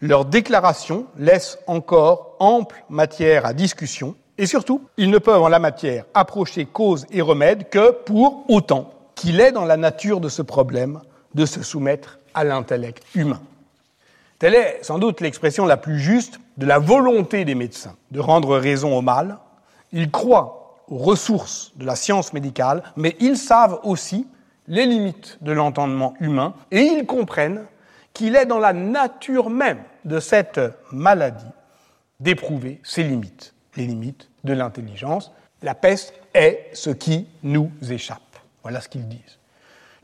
[0.00, 5.58] leur déclaration laisse encore ample matière à discussion, et surtout, ils ne peuvent en la
[5.58, 10.42] matière approcher cause et remède que pour autant qu'il est dans la nature de ce
[10.42, 11.00] problème
[11.34, 13.40] de se soumettre à l'intellect humain.
[14.38, 18.56] Telle est sans doute l'expression la plus juste de la volonté des médecins de rendre
[18.56, 19.38] raison au mal.
[19.92, 24.26] Ils croient aux ressources de la science médicale, mais ils savent aussi
[24.66, 27.64] les limites de l'entendement humain et ils comprennent
[28.12, 30.60] qu'il est dans la nature même de cette
[30.92, 31.44] maladie
[32.20, 35.32] d'éprouver ses limites, les limites de l'intelligence.
[35.62, 38.20] La peste est ce qui nous échappe.
[38.64, 39.38] Voilà ce qu'ils disent.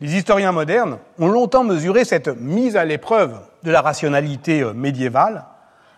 [0.01, 5.45] Les historiens modernes ont longtemps mesuré cette mise à l'épreuve de la rationalité médiévale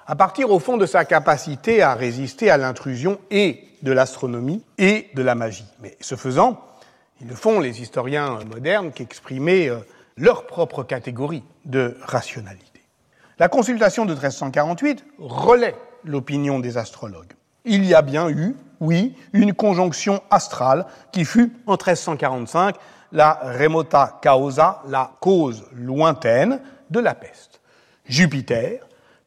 [0.07, 5.11] à partir au fond de sa capacité à résister à l'intrusion et de l'astronomie et
[5.15, 5.67] de la magie.
[5.81, 6.61] Mais ce faisant,
[7.21, 9.79] ils ne font, les historiens modernes, qu'exprimer euh,
[10.17, 12.83] leur propre catégorie de rationalité.
[13.39, 17.33] La consultation de 1348 relaie l'opinion des astrologues.
[17.65, 22.74] Il y a bien eu, oui, une conjonction astrale qui fut, en 1345,
[23.12, 26.61] la remota causa, la cause lointaine
[26.91, 27.61] de la peste.
[28.07, 28.80] Jupiter,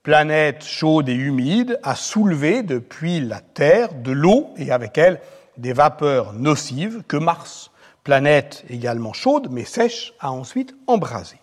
[0.04, 5.22] planète chaude et humide, a soulevé depuis la Terre de l'eau et avec elle
[5.58, 7.72] des vapeurs nocives que Mars,
[8.04, 11.40] planète également chaude mais sèche, a ensuite embrasées.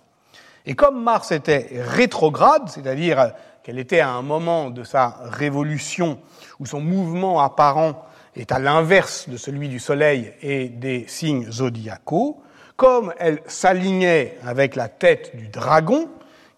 [0.66, 3.32] Et comme Mars était rétrograde, c'est-à-dire
[3.62, 6.18] qu'elle était à un moment de sa révolution
[6.58, 8.06] où son mouvement apparent
[8.36, 12.42] est à l'inverse de celui du Soleil et des signes zodiacaux,
[12.76, 16.08] comme elle s'alignait avec la tête du dragon,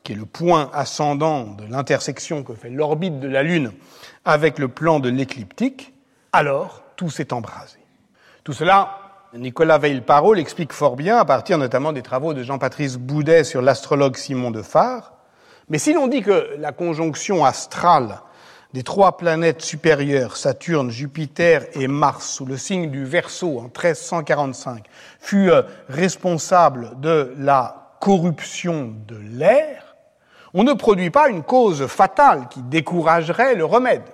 [0.02, 3.72] qui est le point ascendant de l'intersection que fait l'orbite de la Lune
[4.24, 5.94] avec le plan de l'écliptique,
[6.32, 7.78] alors tout s'est embrasé.
[8.44, 8.98] Tout cela,
[9.34, 14.16] Nicolas Veil-Parot l'explique fort bien à partir notamment des travaux de Jean-Patrice Boudet sur l'astrologue
[14.16, 15.13] Simon de Phare.
[15.68, 18.20] Mais si l'on dit que la conjonction astrale
[18.72, 24.84] des trois planètes supérieures, Saturne, Jupiter et Mars, sous le signe du Verseau en 1345,
[25.20, 29.94] fut euh, responsable de la corruption de l'air,
[30.54, 34.04] on ne produit pas une cause fatale qui découragerait le remède.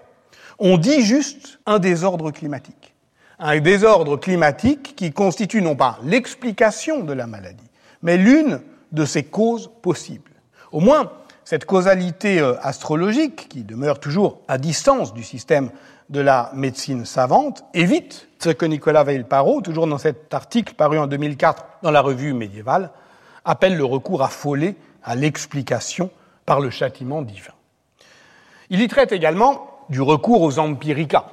[0.58, 2.94] On dit juste un désordre climatique.
[3.38, 7.70] Un désordre climatique qui constitue non pas l'explication de la maladie,
[8.02, 8.60] mais l'une
[8.92, 10.30] de ses causes possibles.
[10.72, 11.10] Au moins,
[11.50, 15.70] cette causalité euh, astrologique, qui demeure toujours à distance du système
[16.08, 21.08] de la médecine savante, évite ce que Nicolas Veil-Parot, toujours dans cet article paru en
[21.08, 22.90] 2004 dans la revue médiévale,
[23.44, 26.10] appelle le recours affolé à l'explication
[26.46, 27.54] par le châtiment divin.
[28.68, 31.26] Il y traite également du recours aux empiricas,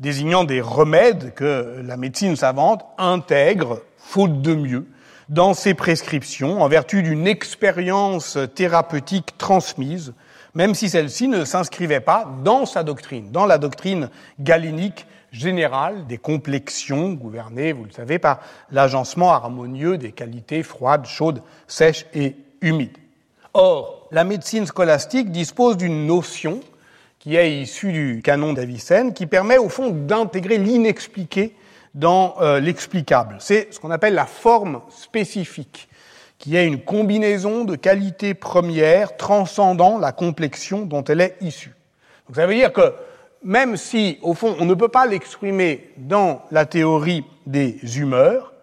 [0.00, 4.88] désignant des remèdes que la médecine savante intègre, faute de mieux,
[5.28, 10.12] dans ses prescriptions en vertu d'une expérience thérapeutique transmise,
[10.54, 16.18] même si celle-ci ne s'inscrivait pas dans sa doctrine, dans la doctrine galénique générale des
[16.18, 22.96] complexions gouvernées, vous le savez, par l'agencement harmonieux des qualités froides, chaudes, sèches et humides.
[23.52, 26.60] Or, la médecine scolastique dispose d'une notion
[27.18, 31.54] qui est issue du canon d'Avicenne, qui permet au fond d'intégrer l'inexpliqué
[31.94, 33.36] dans euh, l'explicable.
[33.38, 35.88] C'est ce qu'on appelle la forme spécifique,
[36.38, 41.74] qui est une combinaison de qualités premières transcendant la complexion dont elle est issue.
[42.26, 42.92] Donc ça veut dire que
[43.42, 48.54] même si, au fond, on ne peut pas l'exprimer dans la théorie des humeurs,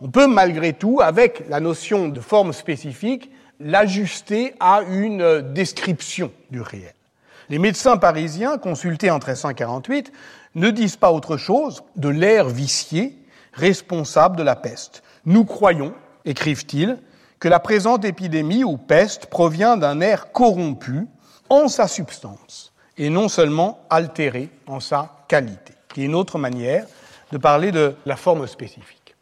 [0.00, 6.60] on peut malgré tout, avec la notion de forme spécifique, l'ajuster à une description du
[6.60, 6.94] réel.
[7.50, 10.12] Les médecins parisiens consultés en 1348
[10.58, 13.16] ne disent pas autre chose de l'air vicié
[13.52, 15.02] responsable de la peste.
[15.24, 15.94] Nous croyons,
[16.24, 16.98] écrivent-ils,
[17.38, 21.06] que la présente épidémie ou peste provient d'un air corrompu
[21.48, 26.86] en sa substance et non seulement altéré en sa qualité, qui est une autre manière
[27.30, 29.14] de parler de la forme spécifique.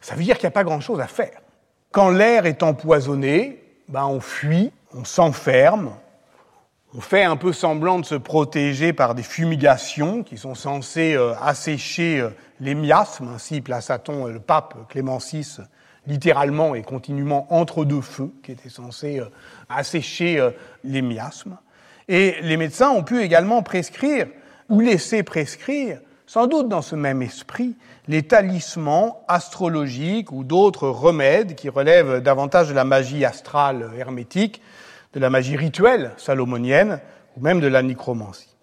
[0.00, 1.40] Ça veut dire qu'il n'y a pas grand-chose à faire.
[1.90, 5.90] Quand l'air est empoisonné, ben on fuit, on s'enferme,
[6.94, 11.34] on fait un peu semblant de se protéger par des fumigations qui sont censées euh,
[11.40, 12.30] assécher euh,
[12.60, 13.28] les miasmes.
[13.34, 15.58] Ainsi plaça-t-on le pape Clément VI
[16.06, 19.26] littéralement et continuellement entre deux feux qui étaient censés euh,
[19.68, 20.42] assécher
[20.82, 21.58] les miasmes.
[22.08, 24.26] Et les médecins ont pu également prescrire
[24.70, 27.76] ou laisser prescrire, sans doute dans ce même esprit,
[28.06, 34.62] les talismans astrologiques ou d'autres remèdes qui relèvent davantage de la magie astrale hermétique,
[35.18, 37.00] de la magie rituelle salomonienne
[37.36, 38.54] ou même de la nécromancie.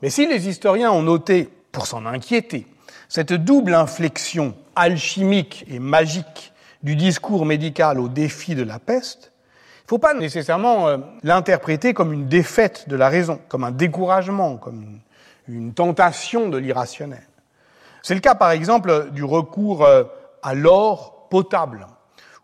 [0.00, 2.66] Mais si les historiens ont noté, pour s'en inquiéter,
[3.08, 6.52] cette double inflexion alchimique et magique
[6.82, 9.32] du discours médical au défi de la peste,
[9.78, 13.70] il ne faut pas nécessairement euh, l'interpréter comme une défaite de la raison, comme un
[13.70, 15.00] découragement, comme
[15.48, 17.26] une, tentation de l'irrationnel.
[18.02, 20.04] C'est le cas par exemple du recours euh,
[20.42, 21.86] à l'or potable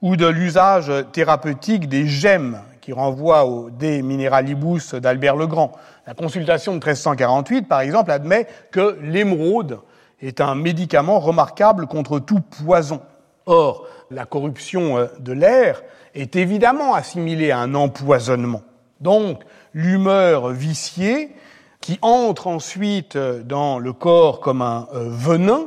[0.02, 5.72] ou de l'usage thérapeutique des gemmes qui renvoie au De Mineralibus d'Albert le Grand.
[6.06, 9.80] La consultation de 1348, par exemple, admet que l'émeraude
[10.20, 13.00] est un médicament remarquable contre tout poison.
[13.46, 15.82] Or, la corruption euh, de l'air
[16.14, 18.62] est évidemment assimilée à un empoisonnement.
[19.00, 21.34] Donc, l'humeur viciée,
[21.80, 25.66] qui entre ensuite euh, dans le corps comme un euh, venin,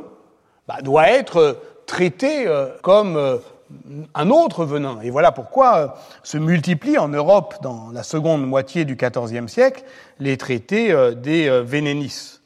[0.68, 2.46] bah, doit être traitée
[2.80, 3.38] comme
[4.14, 4.98] un autre venin.
[5.02, 5.88] Et voilà pourquoi euh,
[6.22, 9.84] se multiplient en Europe, dans la seconde moitié du XIVe siècle,
[10.18, 12.40] les traités euh, des euh, vénénis.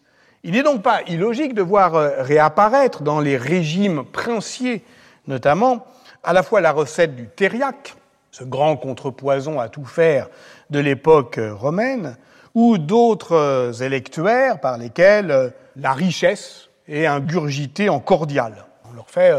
[0.45, 4.85] Il n'est donc pas illogique de voir réapparaître dans les régimes princiers,
[5.27, 5.85] notamment,
[6.23, 7.97] à la fois la recette du thériaque,
[8.31, 10.29] ce grand contrepoison à tout faire
[10.71, 12.17] de l'époque romaine,
[12.55, 18.65] ou d'autres électuaires par lesquels la richesse est ingurgitée en cordial.
[18.89, 19.33] On leur fait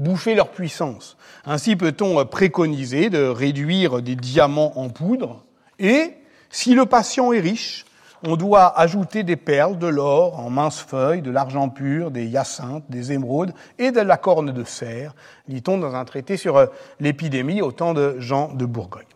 [0.00, 1.16] bouffer leur puissance.
[1.44, 5.44] Ainsi peut-on préconiser de réduire des diamants en poudre
[5.78, 6.14] et,
[6.50, 7.86] si le patient est riche,
[8.22, 12.84] on doit ajouter des perles, de l'or en minces feuilles, de l'argent pur, des hyacinthes,
[12.90, 15.14] des émeraudes et de la corne de cerf,
[15.48, 16.66] lit-on dans un traité sur euh,
[17.00, 19.06] l'épidémie au temps de Jean de Bourgogne.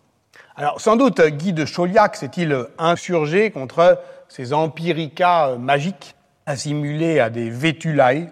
[0.56, 6.14] Alors, sans doute, Guy de Chauliac s'est-il insurgé contre ces empiricas euh, magiques
[6.46, 8.30] assimilés à des vétulae,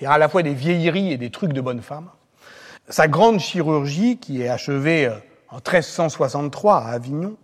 [0.00, 2.08] c'est-à-dire à la fois des vieilleries et des trucs de bonne femme.
[2.88, 5.16] Sa grande chirurgie, qui est achevée euh,
[5.50, 7.36] en 1363 à Avignon,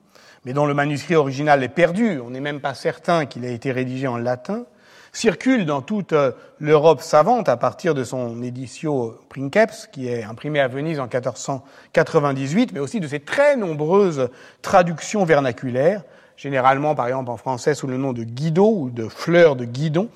[0.46, 3.72] mais dont le manuscrit original est perdu, on n'est même pas certain qu'il ait été
[3.72, 4.64] rédigé en latin,
[5.12, 10.58] circule dans toute euh, l'Europe savante à partir de son éditio Princeps, qui est imprimé
[10.60, 14.30] à Venise en 1498, mais aussi de ses très nombreuses
[14.62, 16.04] traductions vernaculaires,
[16.38, 20.08] généralement par exemple en français sous le nom de Guido ou de Fleur de Guidon,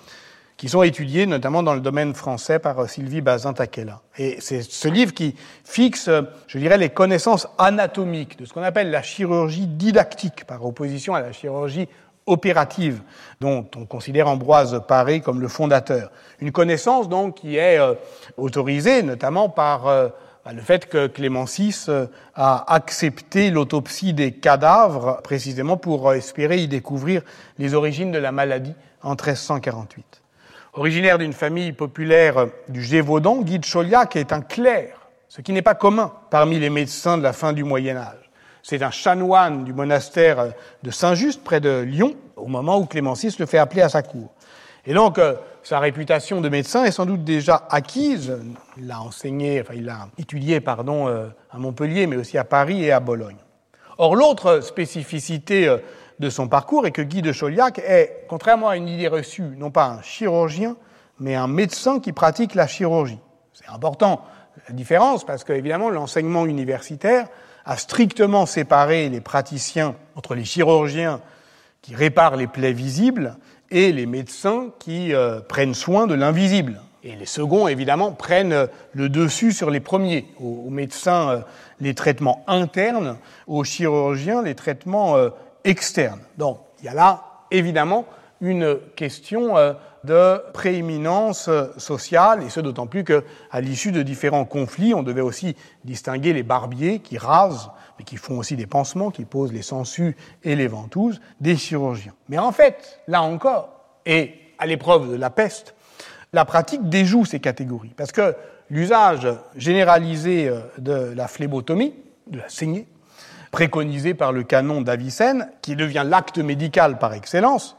[0.61, 4.03] qui sont étudiés notamment dans le domaine français par euh, Sylvie Bazin-Takela.
[4.19, 5.35] Et c'est ce livre qui
[5.65, 10.63] fixe, euh, je dirais, les connaissances anatomiques de ce qu'on appelle la chirurgie didactique, par
[10.67, 11.89] opposition à la chirurgie
[12.27, 13.01] opérative,
[13.41, 16.13] dont on considère Ambroise Paré comme le fondateur.
[16.41, 17.95] Une connaissance donc qui est euh,
[18.37, 21.87] autorisée notamment par bah, le fait que Clément VI
[22.35, 27.23] a accepté l'autopsie des cadavres précisément pour espérer y découvrir
[27.57, 30.20] les origines de la maladie en 1348.
[30.75, 35.63] Originaire d'une famille populaire du Gévaudan, Guy de Chauliac est un clerc, ce qui n'est
[35.63, 38.31] pas commun parmi les médecins de la fin du Moyen Âge.
[38.63, 40.53] C'est un chanoine du monastère
[40.85, 44.03] de Saint-Just, près de Lyon, au moment où Clément VI le fait appeler à sa
[44.03, 44.31] cour.
[44.87, 48.39] Et donc, euh, sa réputation de médecin est sans doute déjà acquise.
[48.77, 52.85] Il a enseigné, enfin, il a étudié, pardon, euh, à Montpellier, mais aussi à Paris
[52.85, 53.37] et à Bologne.
[53.99, 55.79] Or, l'autre spécificité euh,
[56.21, 59.71] de son parcours est que Guy de Chauliac est, contrairement à une idée reçue, non
[59.71, 60.77] pas un chirurgien,
[61.19, 63.19] mais un médecin qui pratique la chirurgie.
[63.55, 64.23] C'est important
[64.69, 67.27] la différence parce que, évidemment, l'enseignement universitaire
[67.65, 71.23] a strictement séparé les praticiens entre les chirurgiens
[71.81, 73.37] qui réparent les plaies visibles
[73.71, 76.83] et les médecins qui euh, prennent soin de l'invisible.
[77.03, 80.27] Et les seconds, évidemment, prennent le dessus sur les premiers.
[80.39, 81.41] Aux, médecins, euh,
[81.81, 83.17] les traitements internes,
[83.47, 85.17] aux chirurgiens, les traitements
[85.67, 86.21] euh, externes.
[86.37, 88.07] Donc, il y a là, évidemment,
[88.41, 89.57] une question
[90.05, 95.57] de prééminence sociale, et ce d'autant plus qu'à l'issue de différents conflits, on devait aussi
[95.85, 100.17] distinguer les barbiers qui rasent, mais qui font aussi des pansements, qui posent les sangsues
[100.43, 102.15] et les ventouses, des chirurgiens.
[102.31, 103.69] Mais en fait, là encore,
[104.07, 105.75] et à l'épreuve de la peste,
[106.33, 108.35] la pratique déjoue ces catégories, parce que
[108.71, 111.95] l'usage généralisé euh, de la phlébotomie,
[112.29, 112.87] de la saignée,
[113.51, 117.77] préconisé par le canon d'Avicenne, qui devient l'acte médical par excellence,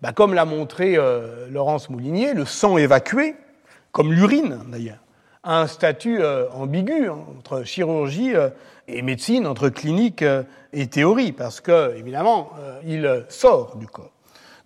[0.00, 3.36] bah, comme l'a montré euh, Laurence Moulinier, le sang évacué,
[3.92, 4.98] comme l'urine d'ailleurs,
[5.44, 8.48] a un statut euh, ambigu hein, entre chirurgie euh,
[8.88, 10.24] et médecine, entre clinique
[10.72, 12.50] et théorie, parce que, évidemment,
[12.84, 14.10] il sort du corps.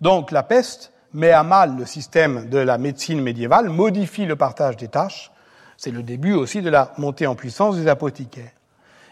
[0.01, 4.75] Donc la peste met à mal le système de la médecine médiévale, modifie le partage
[4.75, 5.31] des tâches.
[5.77, 8.56] C'est le début aussi de la montée en puissance des apothicaires.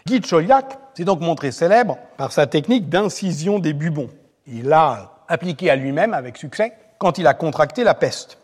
[0.07, 4.11] Guy Chauliac s'est donc montré célèbre par sa technique d'incision des bubons.
[4.45, 8.37] Il a appliqué à lui-même avec succès quand il a contracté la peste.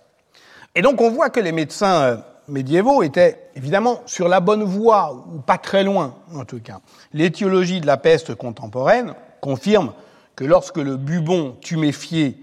[0.74, 5.24] Et donc on voit que les médecins euh, médiévaux étaient évidemment sur la bonne voie,
[5.32, 6.80] ou pas très loin en tout cas.
[7.14, 9.94] L'étiologie de la peste contemporaine confirme
[10.36, 12.40] que lorsque le bubon tuméfié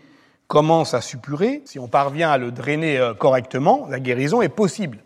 [0.47, 4.99] commence à suppurer, si on parvient à le drainer euh, correctement, la guérison est possible.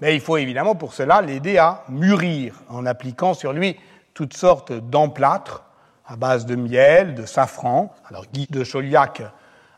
[0.00, 3.76] Mais il faut évidemment pour cela l'aider à mûrir en appliquant sur lui
[4.14, 5.64] toutes sortes d'emplâtres
[6.06, 7.94] à base de miel, de safran.
[8.08, 9.22] Alors Guy de Chauliac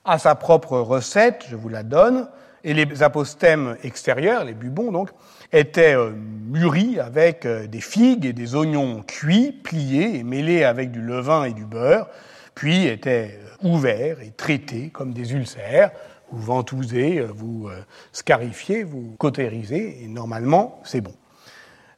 [0.05, 2.29] a sa propre recette, je vous la donne,
[2.63, 5.11] et les apostèmes extérieurs, les bubons donc,
[5.53, 10.91] étaient euh, mûris avec euh, des figues et des oignons cuits, pliés et mêlés avec
[10.91, 12.09] du levain et du beurre,
[12.55, 15.91] puis étaient euh, ouverts et traités comme des ulcères.
[16.33, 17.69] Vous ventousez, vous
[18.13, 21.15] scarifiez, vous cautérisez, et normalement, c'est bon.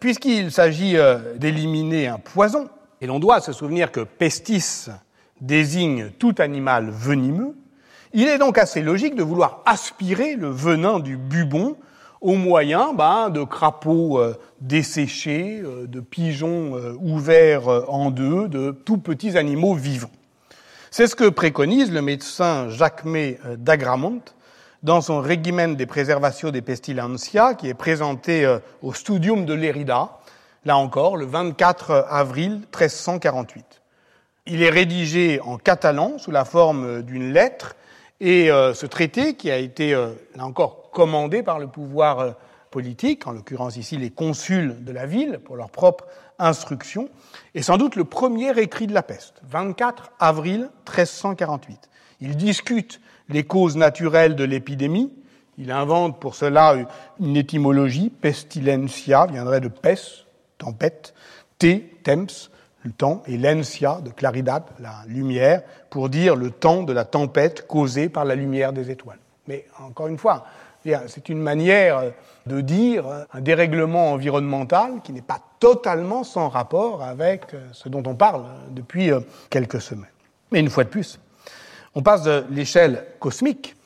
[0.01, 0.97] Puisqu'il s'agit
[1.37, 2.69] d'éliminer un poison,
[3.03, 4.89] et l'on doit se souvenir que pestis
[5.43, 7.57] désigne tout animal venimeux.
[8.15, 11.77] Il est donc assez logique de vouloir aspirer le venin du bubon
[12.21, 18.71] au moyen ben, de crapauds euh, desséchés, euh, de pigeons euh, ouverts en deux, de
[18.71, 20.11] tout petits animaux vivants.
[20.95, 24.21] C'est ce que préconise le médecin Jacquemet d'Agramont
[24.83, 30.19] dans son Regimen des Preservatio des Pestilentia, qui est présenté au Studium de Lérida,
[30.67, 33.65] là encore, le 24 avril 1348.
[34.45, 37.75] Il est rédigé en catalan sous la forme d'une lettre
[38.21, 42.33] et euh, ce traité, qui a été, euh, là encore, commandé par le pouvoir euh,
[42.71, 46.05] politique, en l'occurrence ici les consuls de la ville, pour leur propre
[46.43, 47.09] instruction,
[47.55, 51.89] est sans doute le premier écrit de la peste, 24 avril 1348.
[52.21, 55.13] Il discute les causes naturelles de l'épidémie,
[55.59, 56.77] il invente pour cela
[57.21, 60.27] une étymologie, pestilentia, viendrait de pes,
[60.59, 61.15] tempête,
[61.59, 62.51] T, temps,
[62.83, 67.67] le temps, et l'encia, de claridad, la lumière, pour dire le temps de la tempête
[67.67, 69.19] causée par la lumière des étoiles.
[69.47, 70.47] Mais encore une fois,
[71.07, 72.13] c'est une manière
[72.47, 78.15] de dire un dérèglement environnemental qui n'est pas totalement sans rapport avec ce dont on
[78.15, 79.11] parle depuis
[79.51, 80.07] quelques semaines.
[80.51, 81.19] Mais une fois de plus,
[81.95, 83.77] on passe de l'échelle cosmique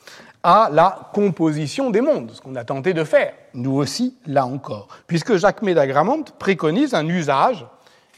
[0.43, 4.87] à la composition des mondes, ce qu'on a tenté de faire, nous aussi, là encore,
[5.07, 7.65] puisque Jacques Médagramont préconise un usage,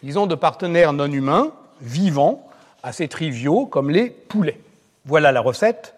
[0.04, 1.52] disons, de partenaires non humains,
[1.82, 2.48] vivants,
[2.84, 4.62] assez triviaux, comme les poulets.
[5.06, 5.96] Voilà la recette.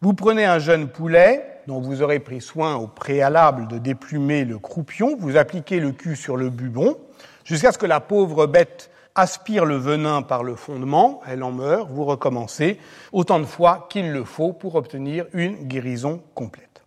[0.00, 4.58] Vous prenez un jeune poulet, dont vous aurez pris soin au préalable de déplumer le
[4.58, 6.96] croupion, vous appliquez le cul sur le bubon,
[7.44, 11.88] jusqu'à ce que la pauvre bête aspire le venin par le fondement, elle en meurt,
[11.90, 12.78] vous recommencez
[13.12, 16.82] autant de fois qu'il le faut pour obtenir une guérison complète.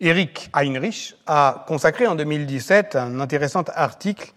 [0.00, 4.32] Eric Heinrich a consacré en 2017 un intéressant article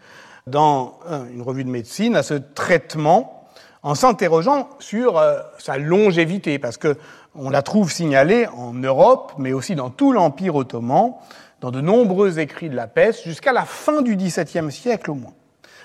[0.45, 0.99] dans
[1.33, 3.35] une revue de médecine à ce traitement
[3.85, 6.97] en s'interrogeant sur euh, sa longévité, parce que
[7.37, 11.13] on la trouve signalée en Europe, mais aussi dans tout l'Empire ottoman,
[11.61, 15.33] dans de nombreux écrits de la peste, jusqu'à la fin du XVIIe siècle au moins.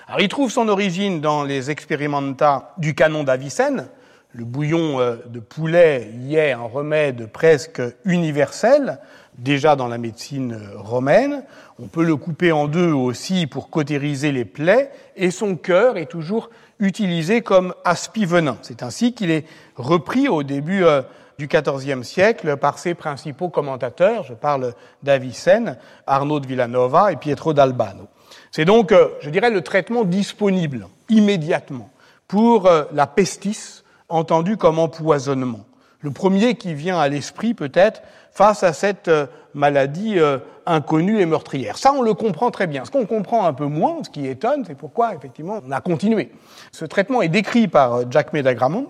[0.07, 3.87] Alors, il trouve son origine dans les expérimenta du canon d'Avicenne.
[4.33, 8.99] Le bouillon euh, de poulet y est un remède presque universel,
[9.37, 11.43] déjà dans la médecine euh, romaine.
[11.79, 16.05] On peut le couper en deux aussi pour cautériser les plaies, et son cœur est
[16.05, 16.49] toujours
[16.79, 18.57] utilisé comme aspi-venin.
[18.61, 19.45] C'est ainsi qu'il est
[19.75, 21.01] repris au début euh,
[21.41, 27.53] du XIVe siècle par ses principaux commentateurs, je parle d'Avicenne, Arnaud de Villanova et Pietro
[27.53, 28.07] d'Albano.
[28.51, 31.89] C'est donc, euh, je dirais, le traitement disponible immédiatement
[32.27, 35.65] pour la pestis, entendue comme empoisonnement.
[36.01, 41.25] Le premier qui vient à l'esprit peut-être face à cette euh, maladie euh, inconnue et
[41.25, 41.77] meurtrière.
[41.77, 42.85] Ça, on le comprend très bien.
[42.85, 46.31] Ce qu'on comprend un peu moins, ce qui étonne, c'est pourquoi, effectivement, on a continué.
[46.71, 48.87] Ce traitement est décrit par euh, Jack Medagramont,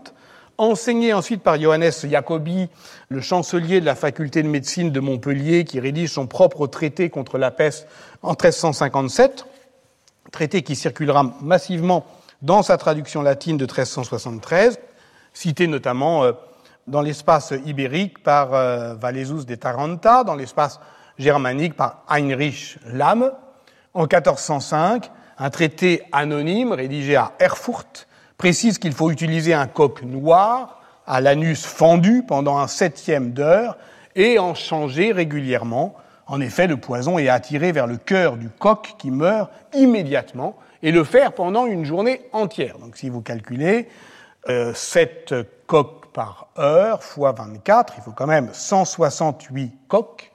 [0.62, 2.70] enseigné ensuite par Johannes Jacobi,
[3.10, 7.40] le chancelier de la faculté de médecine de Montpellier, qui rédige son propre traité contre
[7.40, 7.88] la peste
[8.22, 9.46] en 1357,
[10.32, 12.06] traité qui circulera massivement
[12.44, 14.80] dans sa traduction latine de 1373,
[15.34, 16.26] cité notamment
[16.86, 20.80] dans l'espace ibérique par euh, Valesus de Taranta, dans l'espace
[21.18, 23.32] germanique par Heinrich Lamme.
[23.96, 25.10] En 1405,
[25.40, 28.08] un traité anonyme rédigé à Erfurt
[28.42, 33.78] précise qu'il faut utiliser un coq noir à l'anus fendu pendant un septième d'heure
[34.16, 35.94] et en changer régulièrement.
[36.26, 40.92] En effet, le poison est attiré vers le cœur du coq qui meurt immédiatement et
[40.92, 42.80] le faire pendant une journée entière.
[42.80, 43.88] Donc si vous calculez,
[44.50, 45.36] euh, cette
[45.68, 50.32] coque par heure fois 24, il faut quand même 168 coques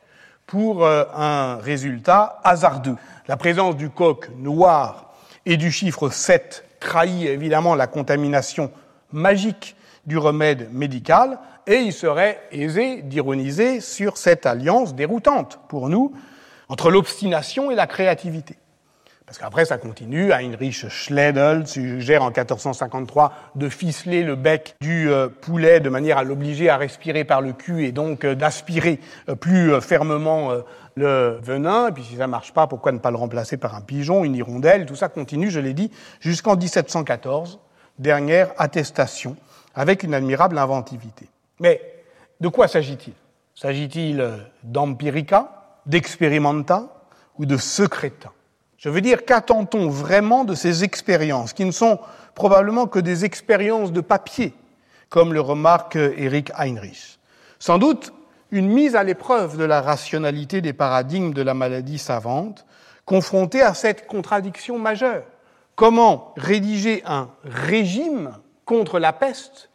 [0.46, 2.94] pour euh, un résultat hasardeux.
[3.26, 5.12] La présence du coq noir
[5.44, 8.70] et du chiffre 7 trahit évidemment la contamination
[9.12, 9.76] magique
[10.06, 16.12] du remède médical et il serait aisé d'ironiser sur cette alliance déroutante pour nous
[16.68, 18.56] entre l'obstination et la créativité.
[19.26, 20.30] Parce qu'après, ça continue.
[20.30, 26.22] Heinrich Schledel suggère en 1453 de ficeler le bec du euh, poulet de manière à
[26.22, 30.52] l'obliger à respirer par le cul et donc euh, d'aspirer euh, plus fermement
[30.96, 31.88] le venin.
[31.88, 34.34] Et puis si ça marche pas, pourquoi ne pas le remplacer par un pigeon, une
[34.34, 35.90] hirondelle Tout ça continue, je l'ai dit,
[36.20, 37.60] jusqu'en 1714,
[37.98, 39.36] dernière attestation,
[39.74, 41.28] avec une admirable inventivité.
[41.60, 41.80] Mais
[42.40, 43.12] de quoi s'agit-il?
[43.54, 44.26] S'agit-il
[44.62, 46.88] d'empirica, d'experimenta
[47.38, 48.32] ou de secreta?
[48.76, 51.98] Je veux dire, qu'attend-on vraiment de ces expériences, qui ne sont
[52.34, 54.54] probablement que des expériences de papier,
[55.08, 57.18] comme le remarque Eric Heinrich?
[57.58, 58.12] Sans doute
[58.50, 62.64] une mise à l'épreuve de la rationalité des paradigmes de la maladie savante,
[63.04, 65.24] confrontée à cette contradiction majeure.
[65.74, 68.32] Comment rédiger un régime
[68.64, 69.70] contre la peste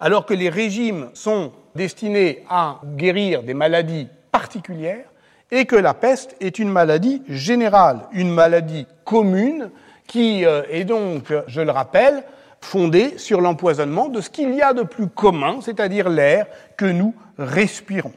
[0.00, 5.06] alors que les régimes sont destinés à guérir des maladies particulières
[5.50, 9.70] et que la peste est une maladie générale, une maladie commune
[10.06, 12.24] qui euh, est donc, je le rappelle,
[12.66, 16.46] fondée sur l'empoisonnement de ce qu'il y a de plus commun, c'est-à-dire l'air
[16.76, 18.12] que nous respirons.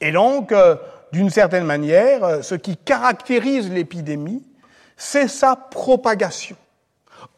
[0.00, 0.76] Et donc, euh,
[1.12, 4.44] d'une certaine manière, euh, ce qui caractérise l'épidémie,
[4.96, 6.56] c'est sa propagation.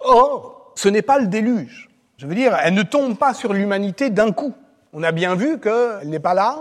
[0.01, 1.89] Or, ce n'est pas le déluge.
[2.19, 4.53] Je veux dire, elle ne tombe pas sur l'humanité d'un coup.
[4.93, 6.59] On a bien vu qu'elle n'est pas là,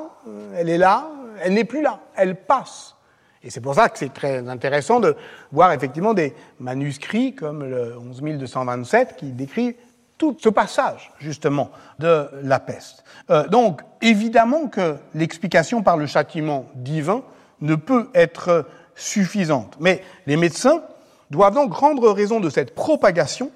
[0.56, 1.10] elle est là,
[1.42, 2.96] elle n'est plus là, elle passe.
[3.44, 5.16] Et c'est pour ça que c'est très intéressant de
[5.52, 9.76] voir effectivement des manuscrits comme le 11227 qui décrit
[10.20, 13.04] tout ce passage justement de la peste.
[13.32, 17.24] Euh, donc évidemment que l'explication par le châtiment divin
[17.62, 19.78] ne peut être suffisante.
[19.80, 20.84] Mais les médecins
[21.32, 23.50] doivent donc rendre raison de cette propagation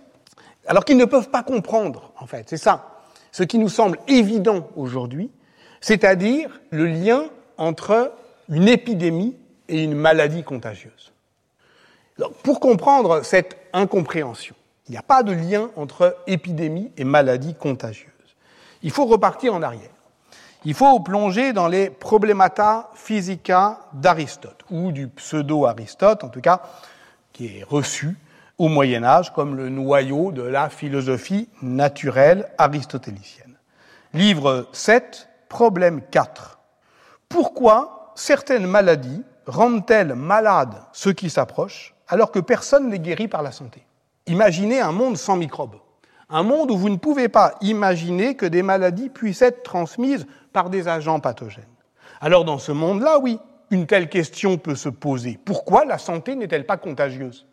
[0.66, 2.49] alors qu'ils ne peuvent pas comprendre, en fait.
[2.49, 3.01] C'est ça.
[3.32, 5.30] Ce qui nous semble évident aujourd'hui,
[5.82, 7.26] c'est-à-dire le lien
[7.57, 8.14] entre
[8.49, 9.36] une épidémie
[9.68, 11.11] et une maladie contagieuse.
[12.43, 14.55] pour comprendre cette incompréhension,
[14.88, 18.09] il n'y a pas de lien entre épidémie et maladie contagieuse.
[18.81, 19.89] Il faut repartir en arrière.
[20.65, 26.61] Il faut plonger dans les problémata physica d'Aristote, ou du pseudo-Aristote, en tout cas,
[27.34, 28.17] qui est reçu
[28.57, 33.57] au Moyen Âge comme le noyau de la philosophie naturelle aristotélicienne.
[34.13, 36.59] Livre 7, problème 4.
[37.27, 43.51] Pourquoi certaines maladies rendent-elles malades ceux qui s'approchent alors que personne n'est guéri par la
[43.51, 43.86] santé?
[44.28, 45.76] Imaginez un monde sans microbes.
[46.30, 50.69] Un monde où vous ne pouvez pas imaginer que des maladies puissent être transmises par
[50.69, 51.65] des agents pathogènes.
[52.21, 53.38] Alors dans ce monde-là, oui,
[53.69, 55.38] une telle question peut se poser.
[55.43, 57.45] Pourquoi la santé n'est-elle pas contagieuse?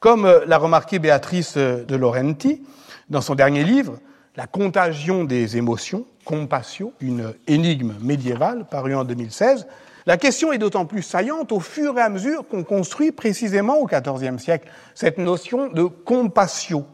[0.00, 2.62] Comme euh, l'a remarqué Béatrice euh, de Laurenti
[3.08, 3.98] dans son dernier livre,
[4.36, 9.68] La contagion des émotions, Compassio, une énigme médiévale parue en 2016,
[10.06, 13.86] la question est d'autant plus saillante au fur et à mesure qu'on construit précisément au
[13.86, 16.84] XIVe siècle cette notion de compassio,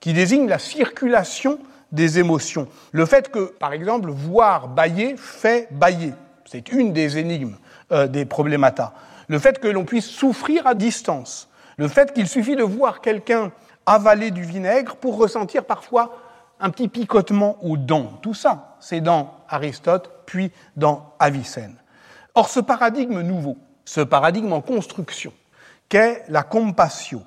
[0.00, 1.58] qui désigne la circulation
[1.92, 2.68] des émotions.
[2.92, 6.12] Le fait que, par exemple, voir bailler fait bailler,
[6.44, 7.56] c'est une des énigmes
[7.92, 8.92] euh, des problématas.
[9.28, 11.48] Le fait que l'on puisse souffrir à distance,
[11.78, 13.50] le fait qu'il suffit de voir quelqu'un
[13.86, 16.18] avaler du vinaigre pour ressentir parfois
[16.60, 18.18] un petit picotement aux dents.
[18.20, 21.76] Tout ça, c'est dans Aristote, puis dans Avicenne.
[22.38, 25.32] Or, ce paradigme nouveau, ce paradigme en construction,
[25.88, 27.24] qu'est la compassion,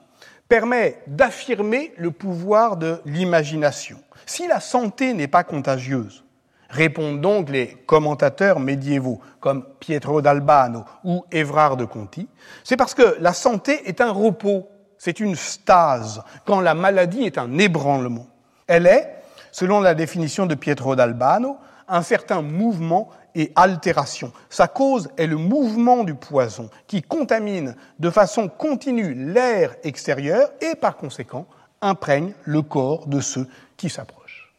[0.48, 3.98] permet d'affirmer le pouvoir de l'imagination.
[4.26, 6.24] Si la santé n'est pas contagieuse,
[6.70, 12.30] répondent donc les commentateurs médiévaux comme Pietro d'Albano ou Évrard de Conti,
[12.64, 17.38] c'est parce que la santé est un repos, c'est une stase, quand la maladie est
[17.38, 18.28] un ébranlement.
[18.66, 19.14] Elle est,
[19.52, 21.58] selon la définition de Pietro d'Albano,
[21.90, 24.32] un certain mouvement et altération.
[24.50, 30.76] Sa cause est le mouvement du poison qui contamine de façon continue l'air extérieur et
[30.76, 31.46] par conséquent
[31.82, 34.54] imprègne le corps de ceux qui s'approchent.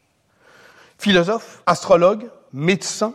[0.97, 3.13] Philosophe, astrologue, médecin,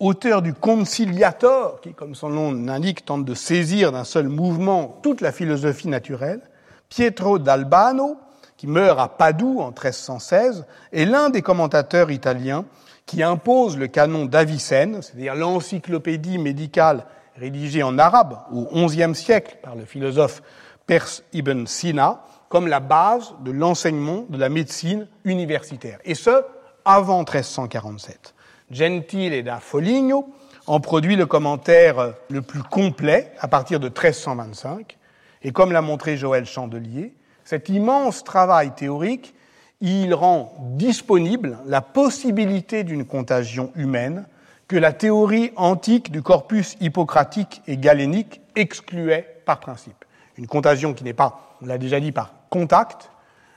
[0.00, 5.20] auteur du Conciliator, qui, comme son nom l'indique, tente de saisir d'un seul mouvement toute
[5.20, 6.40] la philosophie naturelle,
[6.88, 8.16] Pietro d'Albano,
[8.56, 12.64] qui meurt à Padoue en 1316, est l'un des commentateurs italiens
[13.08, 17.06] qui impose le canon d'Avicenne, c'est-à-dire l'encyclopédie médicale
[17.36, 20.42] rédigée en arabe au XIe siècle par le philosophe
[20.86, 25.98] perse Ibn Sina, comme la base de l'enseignement de la médecine universitaire.
[26.04, 26.44] Et ce,
[26.84, 28.34] avant 1347.
[28.70, 30.28] Gentile da Foligno
[30.66, 34.98] en produit le commentaire le plus complet à partir de 1325.
[35.42, 39.34] Et comme l'a montré Joël Chandelier, cet immense travail théorique
[39.80, 44.26] il rend disponible la possibilité d'une contagion humaine
[44.66, 50.04] que la théorie antique du corpus hippocratique et galénique excluait par principe.
[50.36, 53.10] Une contagion qui n'est pas, on l'a déjà dit, par contact,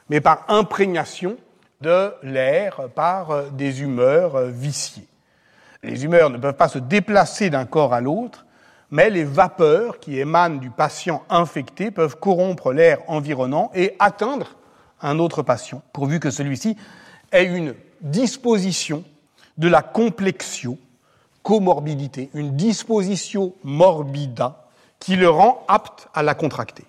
[0.10, 1.38] mais par imprégnation
[1.82, 5.08] de l'air par euh, des humeurs euh, viciées.
[5.84, 8.46] Les humeurs ne peuvent pas se déplacer d'un corps à l'autre,
[8.92, 14.56] mais les vapeurs qui émanent du patient infecté peuvent corrompre l'air environnant et atteindre
[15.02, 16.78] un autre patient, pourvu que celui-ci
[17.32, 19.04] ait une disposition
[19.58, 20.78] de la complexio,
[21.44, 24.68] comorbidité, une disposition morbida
[25.00, 26.86] qui le rend apte à la contracter.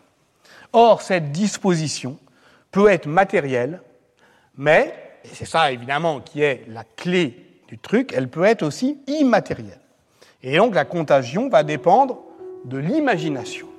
[0.72, 2.18] Or, cette disposition
[2.70, 3.82] peut être matérielle,
[4.56, 4.94] mais,
[5.24, 9.80] et c'est ça évidemment qui est la clé du truc, elle peut être aussi immatérielle.
[10.42, 12.18] Et donc la contagion va dépendre
[12.64, 13.71] de l'imagination.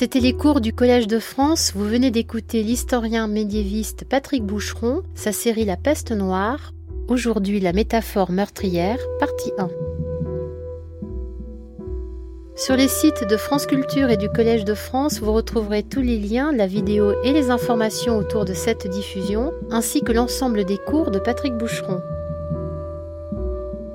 [0.00, 1.72] C'était les cours du Collège de France.
[1.74, 6.72] Vous venez d'écouter l'historien médiéviste Patrick Boucheron, sa série La peste noire.
[7.08, 9.68] Aujourd'hui, la métaphore meurtrière, partie 1.
[12.54, 16.20] Sur les sites de France Culture et du Collège de France, vous retrouverez tous les
[16.20, 21.10] liens, la vidéo et les informations autour de cette diffusion, ainsi que l'ensemble des cours
[21.10, 22.00] de Patrick Boucheron.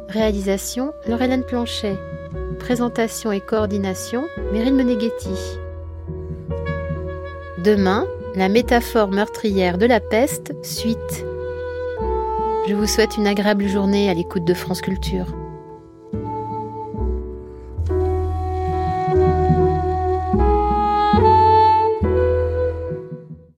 [0.10, 1.98] Réalisation Laurelène Planchet.
[2.60, 5.63] Présentation et coordination Meryl Meneghetti.
[7.64, 8.06] Demain,
[8.36, 11.26] la métaphore meurtrière de la peste, suite.
[12.68, 15.28] Je vous souhaite une agréable journée à l'écoute de France Culture.